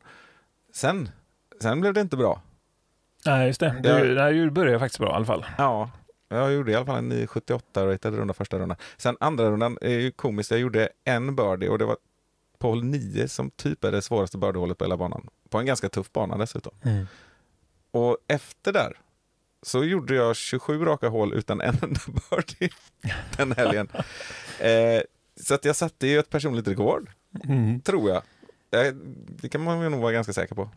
[0.73, 1.09] Sen,
[1.61, 2.41] sen blev det inte bra.
[3.25, 3.79] Nej, just det.
[3.83, 5.45] Du, nej, du började faktiskt bra i alla fall.
[5.57, 5.91] Ja,
[6.29, 8.77] jag gjorde i alla fall en 978 ratad runda första rundan.
[8.97, 10.51] Sen andra rundan är ju komiskt.
[10.51, 11.97] Jag gjorde en birdie och det var
[12.57, 15.27] på hål 9 som typ är det svåraste birdiehålet på hela banan.
[15.49, 16.73] På en ganska tuff bana dessutom.
[17.91, 18.97] Och efter där
[19.61, 22.69] så gjorde jag 27 raka hål utan en enda birdie
[23.37, 23.87] den helgen.
[24.59, 25.01] Eh,
[25.41, 27.09] så att jag satte ju ett personligt rekord,
[27.43, 27.81] Mm.
[27.81, 28.21] tror jag.
[28.87, 28.93] Eh,
[29.29, 30.69] det kan man ju nog vara ganska säker på.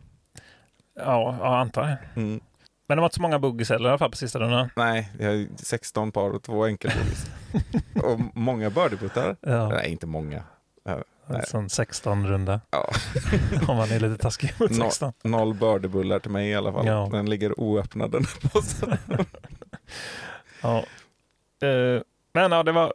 [0.95, 1.97] Ja, jag antar det.
[2.21, 2.39] Mm.
[2.87, 4.69] Men det var inte så många buggies heller i alla fall på sista rundan.
[4.75, 7.25] Nej, jag har 16 par och två enkelbogis.
[8.03, 9.35] och många birdieputtar.
[9.41, 10.43] Ja, Nej, inte många.
[10.85, 11.03] Nej.
[11.27, 12.61] en sån 16-runda.
[12.71, 12.89] Ja.
[13.67, 15.13] Om man är lite taskig mot Nå- 16.
[15.23, 16.85] Noll birdiebullar till mig i alla fall.
[16.85, 17.09] Ja.
[17.11, 18.97] Den ligger oöppnad den här påsen.
[20.61, 20.77] Ja.
[21.67, 22.01] Eh,
[22.33, 22.93] Men ja, det var,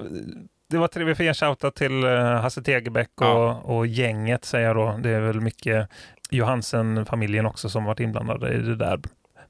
[0.71, 1.21] det var trevligt.
[1.21, 3.55] En shoutout till eh, Hasse Tegebäck och, Ja.
[3.55, 4.99] och gänget säger jag då.
[5.03, 5.89] Det är väl mycket
[6.31, 9.01] Johansen-familjen också som varit inblandade i det där.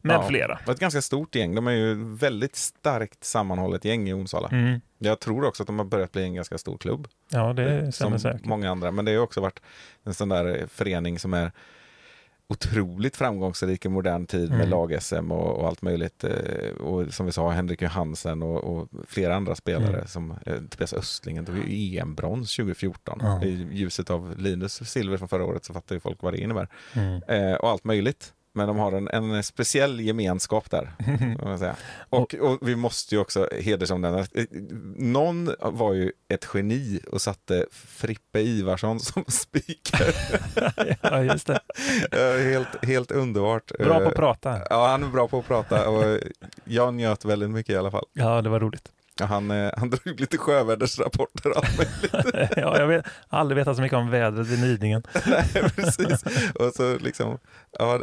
[0.03, 0.23] Med Ja.
[0.29, 0.55] flera.
[0.55, 1.55] Det var ett ganska stort gäng.
[1.55, 4.49] De är ju väldigt starkt sammanhållet gäng i Onsala.
[4.49, 4.81] Mm.
[4.99, 7.09] Jag tror också att de har börjat bli en ganska stor klubb.
[7.29, 8.45] Ja, det stämmer som säkert.
[8.47, 8.91] många andra.
[8.91, 9.61] Men det har också varit
[10.05, 11.53] en sån där eh, förening som är
[12.49, 14.71] otroligt framgångsrik i modern tid med Mm.
[14.71, 16.25] lag-SM och, och allt möjligt.
[16.25, 20.07] eh, Och som vi sa, Henrik Johansen och, och flera andra spelare Mm.
[20.07, 23.19] som eh, Tobias Östlingen tog ju EM-brons 2014.
[23.23, 23.43] Ja.
[23.45, 26.69] I ljuset av Linus silver från förra året så fattar ju folk vad det innebär.
[26.95, 27.23] Mm.
[27.29, 28.33] Eh, och allt möjligt.
[28.57, 30.93] Men de har en, en speciell gemenskap där.
[32.09, 34.45] Och, och vi måste ju också hedersomnämna, eh,
[34.97, 40.15] någon var ju ett geni och satte Frippe Ivarsson som speaker.
[41.03, 41.61] ja, just det.
[42.13, 43.73] Eh, helt, helt underbart.
[43.79, 44.61] Bra på Eh, att prata.
[44.71, 46.19] Ja, han är bra på att prata och
[46.65, 48.07] jag njöt väldigt mycket i alla fall.
[48.13, 48.93] Ja, det var roligt.
[49.19, 52.51] Ja, han, eh, han drog lite sjövädersrapporter och allt möjligt.
[52.57, 55.03] ja, jag vet, har aldrig vetat så mycket om vädret vid Nidingen.
[55.27, 56.25] Nej, precis.
[56.55, 57.39] Och så liksom,
[57.79, 58.01] ja,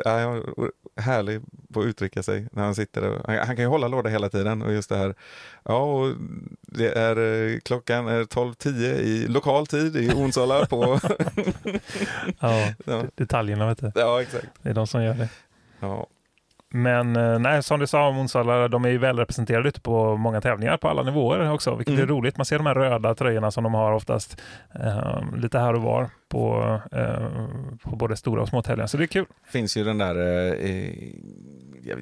[0.98, 1.42] härlig
[1.74, 3.22] på att uttrycka sig när han sitter där.
[3.26, 5.16] Han, han kan ju hålla låda hela tiden och just det här,
[5.64, 6.16] ja, och
[6.62, 7.18] det är
[7.54, 11.00] eh, klockan är 12.10 i lokal tid i Onsala på...
[12.40, 13.92] Ja, ja, detaljerna vet du.
[13.96, 14.48] ja, exakt.
[14.62, 15.30] Det är de som gör det.
[15.80, 16.08] Ja,
[16.76, 20.42] Men eh, nej, som du sa om Onsala, de är ju välrepresenterade ute på många
[20.42, 22.04] tävlingar på alla nivåer också, vilket Mm.
[22.04, 22.38] är roligt.
[22.38, 24.42] Man ser de här röda tröjorna som de har oftast
[24.76, 27.28] eh, lite här och var på, eh,
[27.84, 29.26] på både stora och små tävlingar, så det är kul.
[29.46, 31.14] finns ju den där, eh, eh,
[31.84, 31.96] jag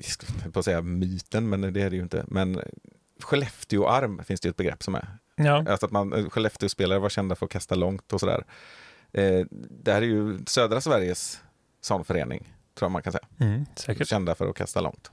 [0.44, 2.24] höll på att säga myten, men det är det ju inte.
[2.28, 2.60] Men
[3.24, 5.08] Skellefteå-arm finns det ju ett begrepp som är.
[5.36, 8.44] Ja, Alltså att man, Skellefteå-spelare var kända för att kasta långt och sådär.
[9.14, 9.46] Eh,
[9.84, 11.42] det här är ju södra Sveriges
[11.82, 13.26] sån förening, tror jag man kan säga.
[13.40, 13.66] mm.
[14.06, 15.12] Kända för att kasta långt.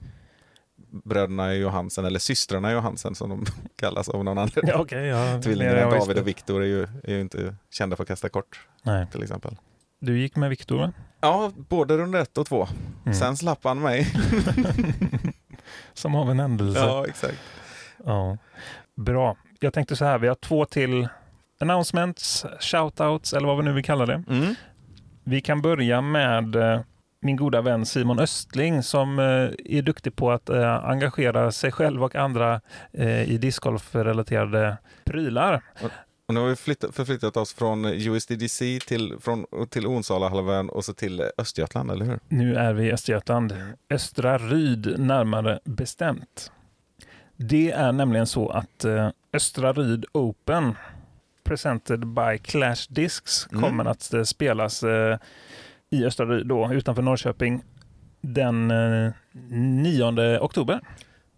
[1.04, 3.44] Bröderna Johansen, eller systrarna Johansen som de
[3.76, 4.68] kallas av någon anledning.
[4.74, 5.06] Ja, okej.
[5.06, 5.90] ja, Tvillingarna ja.
[5.90, 9.06] David och Viktor är ju, är ju inte kända för att kasta kort, Nej.
[9.12, 9.56] till exempel.
[10.00, 10.92] Du gick med Viktor, va?
[11.20, 12.68] Ja, både runda ett och två.
[13.04, 13.14] Mm.
[13.14, 14.06] Sen slapp han mig.
[15.94, 16.80] Som av en händelse.
[16.80, 17.38] ja, exakt.
[18.04, 18.38] Ja.
[18.96, 19.36] Bra.
[19.60, 21.08] Jag tänkte så här, vi har två till
[21.60, 24.24] announcements, shoutouts eller vad vi nu vill kalla det.
[24.28, 24.54] Mm.
[25.24, 26.80] Vi kan börja med eh,
[27.20, 29.24] min goda vän Simon Östling som eh,
[29.76, 32.60] är duktig på att eh, engagera sig själv och andra
[32.92, 35.62] eh, i discgolf-relaterade prylar.
[36.28, 40.94] Och nu har vi flyttat, förflyttat oss från USDDC till, från, till Onsala-halvön och så
[40.94, 42.20] till Östergötland, eller hur?
[42.28, 43.56] Nu är vi i Östergötland.
[43.90, 46.52] Östra Ryd närmare bestämt.
[47.36, 48.84] Det är nämligen så att
[49.32, 50.74] Östra Ryd Open
[51.44, 53.62] presented by Clash Discs Mm.
[53.62, 54.84] kommer att eh, spelas
[55.90, 57.62] i Östra då, utanför Norrköping
[58.20, 59.12] den eh,
[59.50, 60.80] 9 oktober.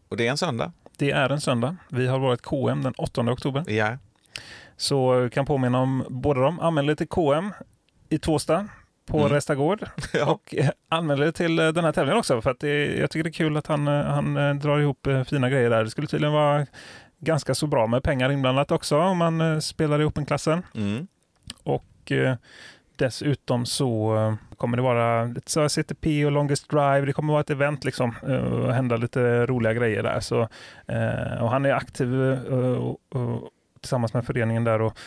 [0.08, 0.72] Och det är en söndag.
[0.98, 1.76] Det är en söndag.
[1.88, 3.64] Vi har varit KM den 8 oktober.
[3.68, 3.98] Ja.
[4.76, 6.60] Så jag kan påminna om båda dem.
[6.60, 7.52] Anmäl dig till KM
[8.08, 8.68] i Tvåsta
[9.06, 9.32] på Mm.
[9.32, 9.88] Restagård.
[10.12, 10.26] Ja.
[10.26, 12.40] Och eh, anmäl dig till eh, den här tävlingen också.
[12.42, 15.06] För att det, jag tycker det är kul att han, eh, han eh, drar ihop
[15.06, 15.84] eh, fina grejer där.
[15.84, 16.66] Det skulle tydligen vara
[17.18, 20.62] ganska så bra med pengar inblandat också om man eh, spelar i Open-klassen.
[20.74, 21.06] Mm.
[21.62, 22.36] Och eh,
[23.04, 27.00] dessutom så eh, kommer det vara så CTP och Longest Drive.
[27.00, 30.20] Det kommer vara ett event liksom eh, och hända lite roliga grejer där.
[30.20, 30.40] Så,
[30.88, 33.48] eh, och han är aktiv och, och,
[33.80, 34.98] tillsammans med föreningen där och,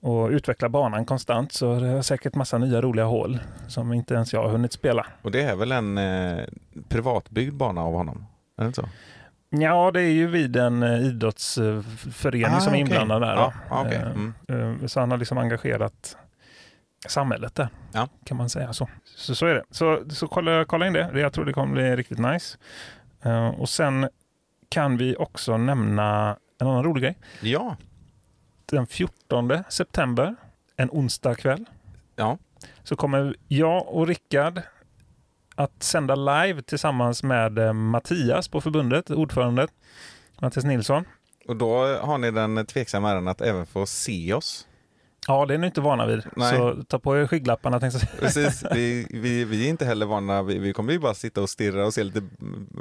[0.00, 1.52] och utvecklar banan konstant.
[1.52, 5.06] Så det är säkert massa nya roliga hål som inte ens jag har hunnit spela.
[5.22, 6.44] Och det är väl en eh,
[6.88, 8.26] privatbyggd bana av honom?
[8.58, 8.88] Är det inte så?
[9.52, 13.34] Ja, det är ju vid en idrottsförening Ah, som är inblandad där.
[13.34, 13.74] Ja, då.
[13.74, 13.86] ah.
[13.86, 14.10] Eh,
[14.48, 14.88] Mm.
[14.88, 16.16] Så han har liksom engagerat
[17.08, 18.08] samhället där, Ja.
[18.24, 18.88] kan man säga så.
[19.04, 19.64] Så, så är det.
[19.70, 21.10] Så, så kolla, kolla in det.
[21.20, 22.58] Jag tror det kommer bli riktigt nice.
[23.22, 24.08] Eh, Och sen
[24.68, 27.18] kan vi också nämna en annan rolig grej.
[27.42, 27.76] Ja.
[28.66, 30.36] Den 14 september,
[30.76, 31.64] en onsdag kväll,
[32.16, 32.38] Ja.
[32.82, 34.62] så kommer jag och Rickard
[35.54, 39.68] att sända live tillsammans med eh, Mattias på förbundet, ordförande
[40.40, 41.04] Mattias Nilsson.
[41.48, 44.66] Och då har ni den tveksamma äran att även få se oss.
[45.26, 46.22] Ja, det är ni inte vana vid.
[46.36, 46.56] Nej.
[46.56, 47.80] Så ta på er skygglapparna.
[48.20, 51.50] Precis, vi, vi, vi är inte heller vana, vi, vi kommer ju bara sitta och
[51.50, 52.22] stirra och se lite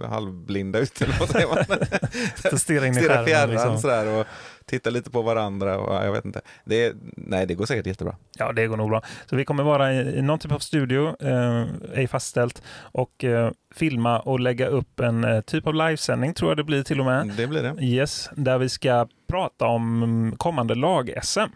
[0.06, 1.02] halvblinda ut.
[1.02, 2.60] Eller vad säger man?
[2.60, 3.78] Stirra in i Stirra fjärran Liksom.
[3.78, 4.28] sådär och
[4.66, 5.78] titta lite på varandra.
[5.78, 6.42] Och, ja, jag vet inte.
[6.66, 8.16] Det, nej, det går säkert jättebra.
[8.38, 9.02] Ja, det går nog bra.
[9.26, 13.52] Så vi kommer vara i, i någon typ av studio, eh, ej fastställt, och eh,
[13.76, 17.06] filma och lägga upp en eh, typ av livesändning, tror jag det blir till och
[17.06, 17.28] med.
[17.38, 17.86] Det blir det.
[17.86, 21.50] Yes, där vi ska prata om mm, kommande lag-SM.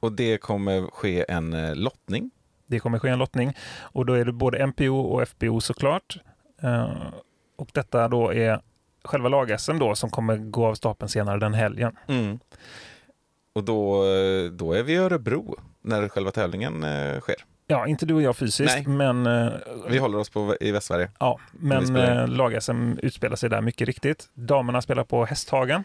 [0.00, 2.30] Och det kommer ske en eh, lottning.
[2.66, 6.16] Det kommer ske en lottning och då är det både MPO och FBO såklart.
[6.62, 6.92] Eh,
[7.56, 8.60] och detta då är
[9.04, 11.96] själva lag-SM då som kommer gå av stapeln senare den helgen.
[12.08, 12.38] Mm.
[13.52, 16.84] Och då, eh, då är vi i Örebro när själva tävlingen
[17.20, 17.36] sker.
[17.66, 18.86] Ja, inte du och jag fysiskt, Nej.
[18.86, 19.50] men,
[19.88, 21.10] Vi håller oss på, i Västsverige.
[21.18, 21.94] ja, men
[22.36, 24.30] lag-SM utspelar sig där mycket riktigt.
[24.34, 25.84] Damerna spelar på Hästhagen,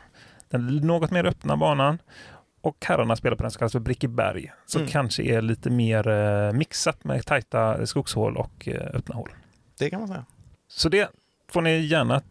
[0.49, 1.99] den något mer öppna banan.
[2.65, 4.91] Och herrarna spelar på den som kallas för Brickeberg, som Mm.
[4.91, 9.30] kanske är lite mer eh, mixat med tajta skogshål och eh, öppna hål.
[9.80, 10.26] Det kan man säga.
[10.68, 11.09] Så det
[11.51, 12.22] får ni gärna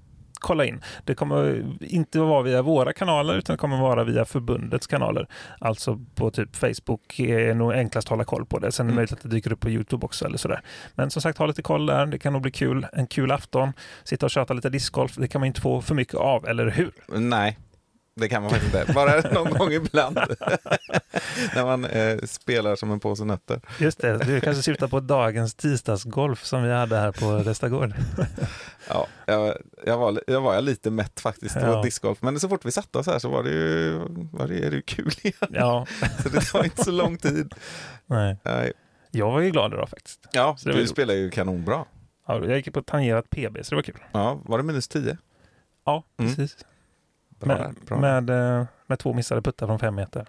[0.40, 0.82] kolla in.
[1.04, 5.28] Det kommer inte vara via våra kanaler utan det kommer vara via förbundets kanaler.
[5.58, 8.72] Alltså på typ Facebook är nog enklast att hålla koll på det.
[8.72, 8.96] Sen är det Mm.
[8.96, 10.60] möjligt att det dyker upp på Youtube också eller sådär.
[10.94, 12.06] Men som sagt, ha lite koll där.
[12.06, 12.86] Det kan nog bli kul.
[12.92, 13.72] En kul afton.
[14.04, 15.14] Sitta och köta lite discgolf.
[15.16, 16.92] Det kan man inte få för mycket av, eller hur?
[17.18, 17.58] Nej,
[18.14, 18.92] det kan man faktiskt inte.
[18.92, 20.16] Bara någon gång ibland.
[21.54, 23.60] När man eh, spelar som en påse nötter.
[23.78, 27.94] Just det, du kanske syftar på dagens tisdagsgolf som vi hade här på Restagård.
[28.88, 29.56] Ja, jag,
[29.86, 31.54] jag, var, jag var lite mätt faktiskt.
[31.54, 31.82] Det Ja.
[31.82, 32.22] discgolf.
[32.22, 33.98] Men så fort vi satte oss här så var det ju,
[34.32, 35.50] var det, är det kul igen.
[35.50, 35.86] Ja,
[36.22, 37.54] Så det tar inte så lång tid.
[38.06, 38.36] nej.
[38.42, 38.72] Nej.
[39.10, 40.20] Jag var ju glad idag faktiskt.
[40.32, 41.84] Ja, Så du spelar ju kanonbra.
[42.26, 44.02] Ja, jag gick på tangerat PB, så det var kul.
[44.12, 45.16] Ja, var det minus 10?
[45.86, 46.48] Ja, Mm.
[47.40, 47.98] Bra, Med, bra.
[47.98, 48.30] med,
[48.60, 50.26] eh, med två missade puttar från fem meter.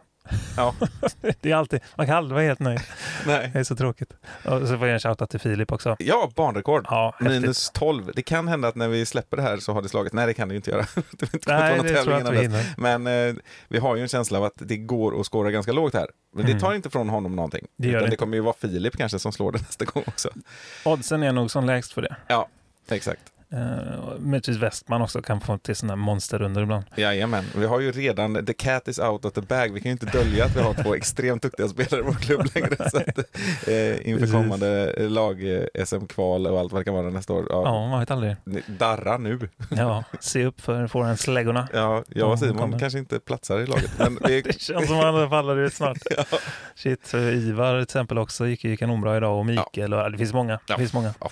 [0.58, 0.76] Ja.
[1.41, 2.80] det är alltid, man kan aldrig vara helt nöjd.
[3.28, 3.49] Nej.
[3.53, 4.14] Det är så tråkigt.
[4.45, 5.95] Och så får jag en shoutout till Filip också.
[5.99, 6.86] Ja, banrekord.
[6.89, 7.16] Ja.
[7.20, 8.12] Minus 12.
[8.16, 10.14] Det kan hända att när vi släpper det här så har det slagit.
[10.14, 10.86] Nej, det kan det ju inte göra.
[11.12, 12.74] det inte Nej, det tror jag inte vi hinner.
[12.78, 13.36] Men eh,
[13.68, 16.08] vi har ju en känsla av att det går att skåra ganska lågt här.
[16.34, 16.62] Men det Mm.
[16.62, 17.68] tar inte från honom någonting.
[17.78, 20.30] Det Utan det det kommer ju vara Filip kanske som slår det nästa gång också.
[20.86, 22.16] Oddsen är nog som lägst för det.
[22.89, 23.22] Exakt.
[23.54, 26.84] Uh, möjligtvis Westman också kan få till sådana monsterrundor ibland.
[26.96, 27.43] Jajamän.
[27.56, 29.74] Vi har ju redan, the cat is out of the bag.
[29.74, 32.48] Vi kan ju inte dölja att vi har två extremt duktiga spelare i vår klubb
[32.56, 32.89] längre.
[32.89, 33.18] Så att,
[33.68, 37.46] eh, inför kommande lag-SM-kval och allt vad det kan vara nästa år.
[37.50, 38.36] Ja, Ja, man vet aldrig.
[38.68, 39.39] Darra nu.
[39.70, 41.68] Ja, se upp för forehandsläggorna.
[41.74, 42.80] Ja, jag Ja, och Simon kommer.
[42.80, 43.91] kanske inte platsar i laget.
[44.00, 45.98] Men vi, Det känns som att han faller ut snart.
[46.76, 50.34] Shit, för Ivar till exempel också gick ju kanonbra idag och Mikael och det finns
[50.34, 50.54] många.
[50.54, 50.78] Det Ja.
[50.78, 51.14] finns många.
[51.20, 51.30] Ja.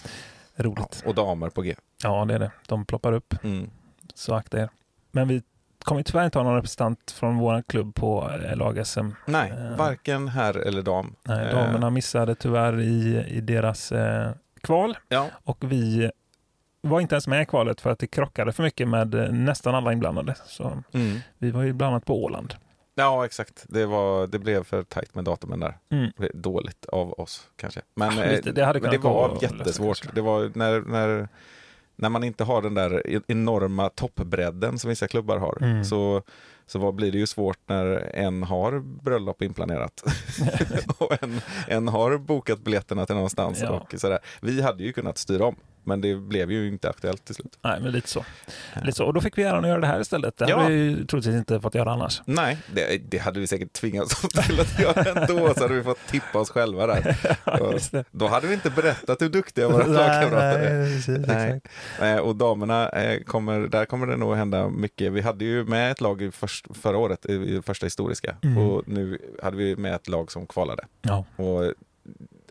[0.56, 1.01] Roligt.
[1.04, 1.76] ja, och damer på G.
[2.04, 2.51] Ja, det är det.
[2.68, 3.70] De ploppar upp, Mm.
[4.14, 4.70] så akta er.
[5.12, 5.41] Men vi
[5.84, 9.10] kommer tyvärr inte ha någon representant från vår klubb på eh, lag-SM.
[9.26, 9.78] Nej, Eh.
[9.78, 11.16] varken herr eller dam.
[11.24, 14.32] Nej, Eh, damerna missade tyvärr i, i deras eh,
[14.62, 16.12] kval Ja, och vi
[16.82, 19.76] var inte ens med i kvalet för att det krockade för mycket med eh, nästan
[19.76, 20.36] alla inblandade.
[20.45, 21.20] Så mm.
[21.38, 22.54] vi var ju bland annat på Åland.
[22.95, 23.65] Ja exakt.
[23.69, 25.77] Det, var, det blev för tajt med datumen där.
[25.89, 26.11] Mm.
[26.33, 27.81] Dåligt av oss kanske.
[27.95, 30.01] Men, visst, det hade men det var jättesvårt.
[30.01, 30.15] kanske.
[30.15, 31.27] Det var när, när,
[31.95, 35.57] när man inte har den där e- enorma toppbredden som vissa klubbar har.
[35.61, 35.85] Mm.
[35.85, 36.21] Så,
[36.65, 37.85] så vad blir det ju svårt när
[38.15, 40.03] en har bröllop inplanerat
[40.97, 43.61] och en, en har bokat biljetterna till någonstans.
[43.61, 43.69] Ja.
[43.69, 44.19] Och sådär.
[44.41, 47.57] Vi hade ju kunnat styra om, men det blev ju inte aktuellt till slut.
[47.63, 48.25] Nej, men lite så.
[48.84, 49.05] lite så.
[49.05, 50.38] Och då fick vi äran att göra det här istället.
[50.38, 50.57] Det Ja.
[50.61, 52.21] hade vi ju troligtvis inte fått göra annars.
[52.25, 56.07] Nej, det, det hade vi säkert tvingats till att göra ändå, så hade vi fått
[56.07, 57.17] tippa oss själva där.
[58.11, 61.17] Då hade vi inte berättat hur duktiga våra lagkamrater är.
[61.27, 61.61] nej,
[61.99, 62.13] Nej.
[62.13, 65.11] Eh, Och damerna, eh, kommer, där kommer det nog hända mycket.
[65.13, 68.36] Vi hade ju med ett lag i först, förra året, i första historiska.
[68.43, 68.57] Mm.
[68.57, 70.84] Och nu hade vi med ett lag som kvalade.
[71.01, 71.25] Ja.
[71.36, 71.73] Och,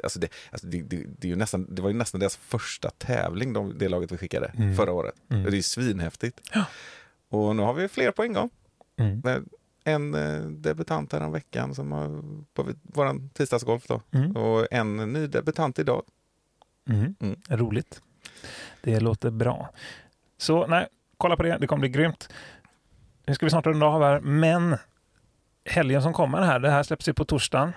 [0.03, 2.90] alltså det, alltså det, det, det, är ju nästan, det var ju nästan deras första
[2.90, 4.76] tävling, de, det laget vi skickade Mm.
[4.76, 5.14] förra året.
[5.30, 5.43] Mm.
[5.43, 6.40] Det är ju svinhäftigt.
[6.53, 6.64] Ja.
[7.28, 8.51] Och nu har vi fler på en gång.
[8.97, 9.22] Mm.
[9.84, 12.22] En eh, debutant här veckan som har
[12.55, 14.03] på vår tisdagsgolf då.
[14.11, 14.36] Mm.
[14.36, 16.03] Och en ny debutant idag.
[16.88, 17.14] Mm.
[17.20, 17.36] Mm.
[17.49, 18.03] Roligt.
[18.82, 19.70] Det låter bra.
[20.38, 20.86] Så nej,
[21.16, 21.59] kolla på det.
[21.59, 22.28] Det kommer bli grymt.
[23.26, 24.76] Nu ska vi snart runda av här, men
[25.64, 27.72] helgen som kommer här, det här släpps ju på torsdagen.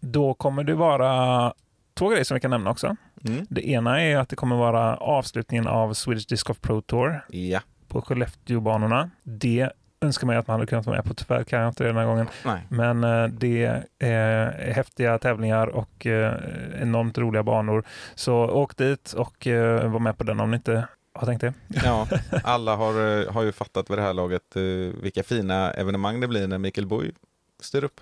[0.00, 1.52] Då kommer det vara
[1.94, 2.96] två grejer som vi kan nämna också.
[3.24, 3.46] Mm.
[3.50, 7.60] Det ena är att det kommer vara avslutningen av Swedish Disc Golf Pro Tour Ja,
[7.88, 9.10] på Skellefteåbanorna.
[9.22, 9.70] Det
[10.00, 11.14] önskar man ju att man hade kunnat vara med på.
[11.14, 12.26] Tyvärr kan jag inte det den här gången.
[12.44, 12.66] nej.
[12.68, 16.34] Men eh, det är häftiga tävlingar och eh,
[16.82, 17.84] enormt roliga banor.
[18.14, 21.54] Så åk dit och eh, var med på den om ni inte har tänkt det.
[21.84, 22.08] Ja,
[22.44, 24.62] alla har, eh, har ju fattat vid det här laget eh,
[25.02, 27.12] vilka fina evenemang det blir när Mikael Boy
[27.60, 28.00] styr upp.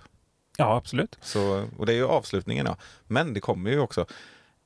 [0.61, 1.19] Ja, absolut.
[1.21, 2.67] Så, och det är ju avslutningen.
[2.67, 2.77] Ja.
[3.07, 4.07] Men det kommer ju också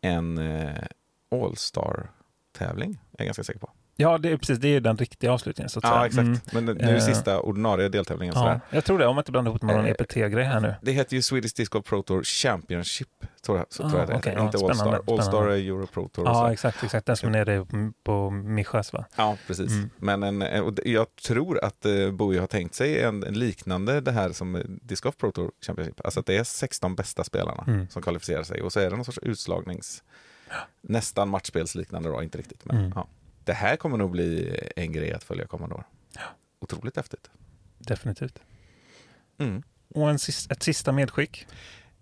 [0.01, 0.85] en eh,
[1.31, 3.71] All-Star-tävling, är jag ganska säker på.
[4.03, 4.59] Ja, det är precis.
[4.59, 6.07] Det är den riktiga avslutningen så att Ja, säga.
[6.07, 6.23] exakt.
[6.27, 6.39] Mm.
[6.53, 8.35] Men nu är det Eh, sista ordinarie deltävlingen.
[8.37, 8.61] Ja, Sådär.
[8.71, 10.75] jag tror det, om jag inte blandar ihop med någon Eh, EPT-grej här nu.
[10.83, 13.09] Det heter ju Swedish Disc Golf Pro Tour Championship,
[13.47, 14.33] tror jag, så Ah, tror jag det heter.
[14.33, 15.13] ja, Inte spännande, All-Star.
[15.15, 16.25] All-Star är Euro Pro Tour.
[16.25, 16.31] så.
[16.31, 17.07] Ja, exakt, exakt.
[17.07, 17.67] Den som är nere
[18.05, 19.05] på Mijas, va?
[19.17, 19.71] Ja, precis.
[19.73, 19.91] Mm.
[19.97, 23.35] Men en, eh, och det- jag tror att eh, Bowie har tänkt sig en, en
[23.39, 26.01] liknande det här som eh, Disc Golf Pro Tour Championship.
[26.05, 27.89] Alltså att det är 16 bästa spelarna Mm.
[27.89, 30.03] som kvalificerar sig och så är det någon sorts utslagnings...
[30.81, 32.65] Nästan matchspelsliknande då, inte riktigt.
[32.65, 32.93] Men, Mm.
[32.95, 33.07] ja.
[33.45, 35.85] Det här kommer nog bli en grej att följa kommande år.
[36.61, 37.31] Otroligt häftigt.
[37.79, 38.39] Definitivt.
[39.39, 39.63] Mm.
[39.95, 40.17] Och en,
[40.51, 41.47] ett sista medskick.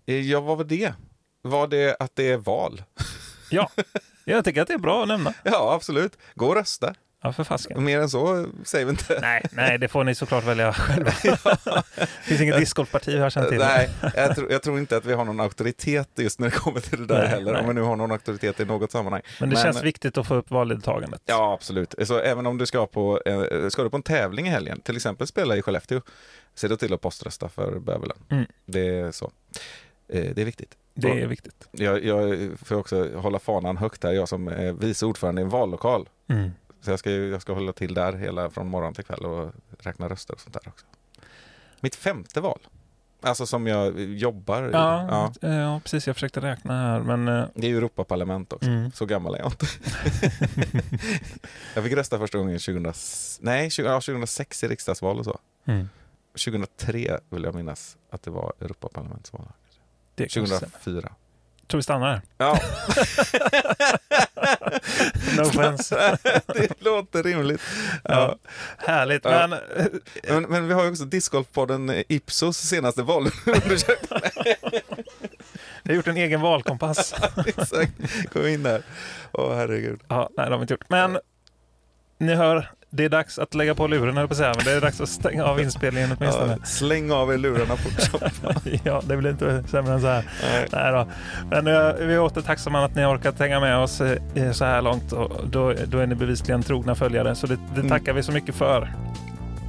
[0.05, 0.93] Eh, Ja, vad var det?
[1.41, 2.83] Var det att det är val?
[3.51, 3.71] Ja,
[4.25, 5.33] jag tycker att det är bra att nämna.
[5.43, 6.17] Ja, absolut.
[6.35, 6.95] Gå och rösta.
[7.23, 7.83] Ja, för fasken.
[7.83, 9.19] Mer än så säger vi inte.
[9.21, 11.11] Nej, nej, det får ni såklart välja själva.
[11.95, 13.57] det finns inget discgolfparti jag känner till.
[13.57, 16.79] Nej, jag tror, jag tror inte att vi har någon auktoritet just när det kommer
[16.79, 17.51] till det där Nej, heller.
[17.53, 17.61] nej.
[17.61, 19.21] Om vi nu har någon auktoritet i något sammanhang.
[19.39, 21.21] Men det känns viktigt att få upp valdeltagandet.
[21.25, 21.95] Ja, absolut.
[22.03, 24.95] Så även om du ska på, eh, ska du på en tävling i helgen, till
[24.95, 26.01] exempel spela i Skellefteå,
[26.55, 28.17] se då till att poströsta för Bövelen.
[28.29, 28.45] Mm.
[28.65, 29.31] Det är så.
[30.09, 30.77] Eh, Det är viktigt.
[30.93, 31.67] Det är viktigt.
[31.71, 35.49] Jag, jag får också hålla fanan högt här, jag som är vice ordförande i en
[35.49, 36.09] vallokal.
[36.29, 36.51] Mm.
[36.81, 40.09] Så jag ska, jag ska hålla till där hela från morgon till kväll och räkna
[40.09, 40.85] röster och sånt där också.
[41.79, 42.59] Mitt femte val.
[43.23, 44.71] Alltså som jag jobbar i.
[44.71, 45.49] Ja, ja.
[45.49, 46.07] ja precis.
[46.07, 47.27] Jag försökte räkna här, men...
[47.27, 48.69] eh, Det är ju Europaparlament också.
[48.69, 48.91] Mm.
[48.91, 49.65] Så gammal är jag inte.
[51.75, 52.93] jag fick rösta första gången 2000,
[53.41, 55.39] nej, 20, ja, 2006 i riksdagsval och så.
[55.65, 55.89] Mm.
[56.45, 59.47] 2003 vill jag minnas att det var Europaparlamentsval.
[60.15, 60.71] Det kanske stämmer.
[60.71, 61.11] 2004.
[61.71, 62.21] Tror vi stannar här.
[62.37, 62.59] Ja,
[65.37, 66.17] No offense.
[66.47, 67.61] det låter rimligt.
[68.03, 68.11] Ja.
[68.13, 68.37] Ja.
[68.77, 69.25] Härligt.
[69.25, 69.47] Ja.
[69.47, 69.59] Men,
[70.27, 74.19] Men, men vi har ju också Discgolfpodden Ipsos senaste valundersökning.
[75.83, 77.15] vi har gjort en egen valkompass.
[77.45, 77.91] Exakt.
[78.33, 78.83] Kom in där.
[79.31, 79.99] Åh herregud.
[80.07, 80.89] Ja, nej, det har vi inte gjort.
[80.89, 81.19] Men
[82.17, 83.87] ni hör, det är dags att lägga på
[84.21, 86.57] jag på säga, men det är dags att stänga av inspelningen åtminstone.
[86.59, 88.21] Ja, släng av er lurarna fort
[88.83, 90.25] Ja, det blir inte sämre än så här.
[90.53, 90.67] Nej.
[90.71, 91.07] Nej då.
[91.49, 94.65] Men eh, vi är åter tacksamma att ni har orkat hänga med oss eh, så
[94.65, 95.11] här långt.
[95.11, 97.89] Och då, då är ni bevisligen trogna följare, så det, det Mm.
[97.89, 98.93] tackar vi så mycket för.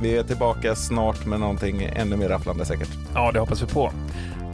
[0.02, 2.88] Vi är tillbaka snart med någonting ännu mer rafflande säkert.
[3.14, 3.92] Ja, det hoppas vi på.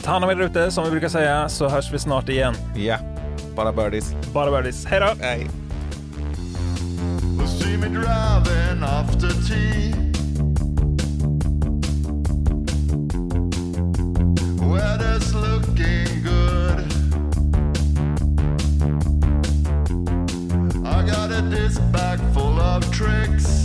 [0.03, 2.53] Ta hand om er ute, som vi brukar säga, så hörs vi snart igen.
[2.75, 2.97] Ja,
[3.55, 4.13] bara birdies.
[4.33, 4.85] Bara birdies.
[4.85, 5.07] Hej då!
[5.19, 5.47] Nej.
[7.37, 9.93] Will see me driving after tea.
[14.65, 16.79] Weather's looking good.
[20.85, 23.58] I got a disc bag full of tricks.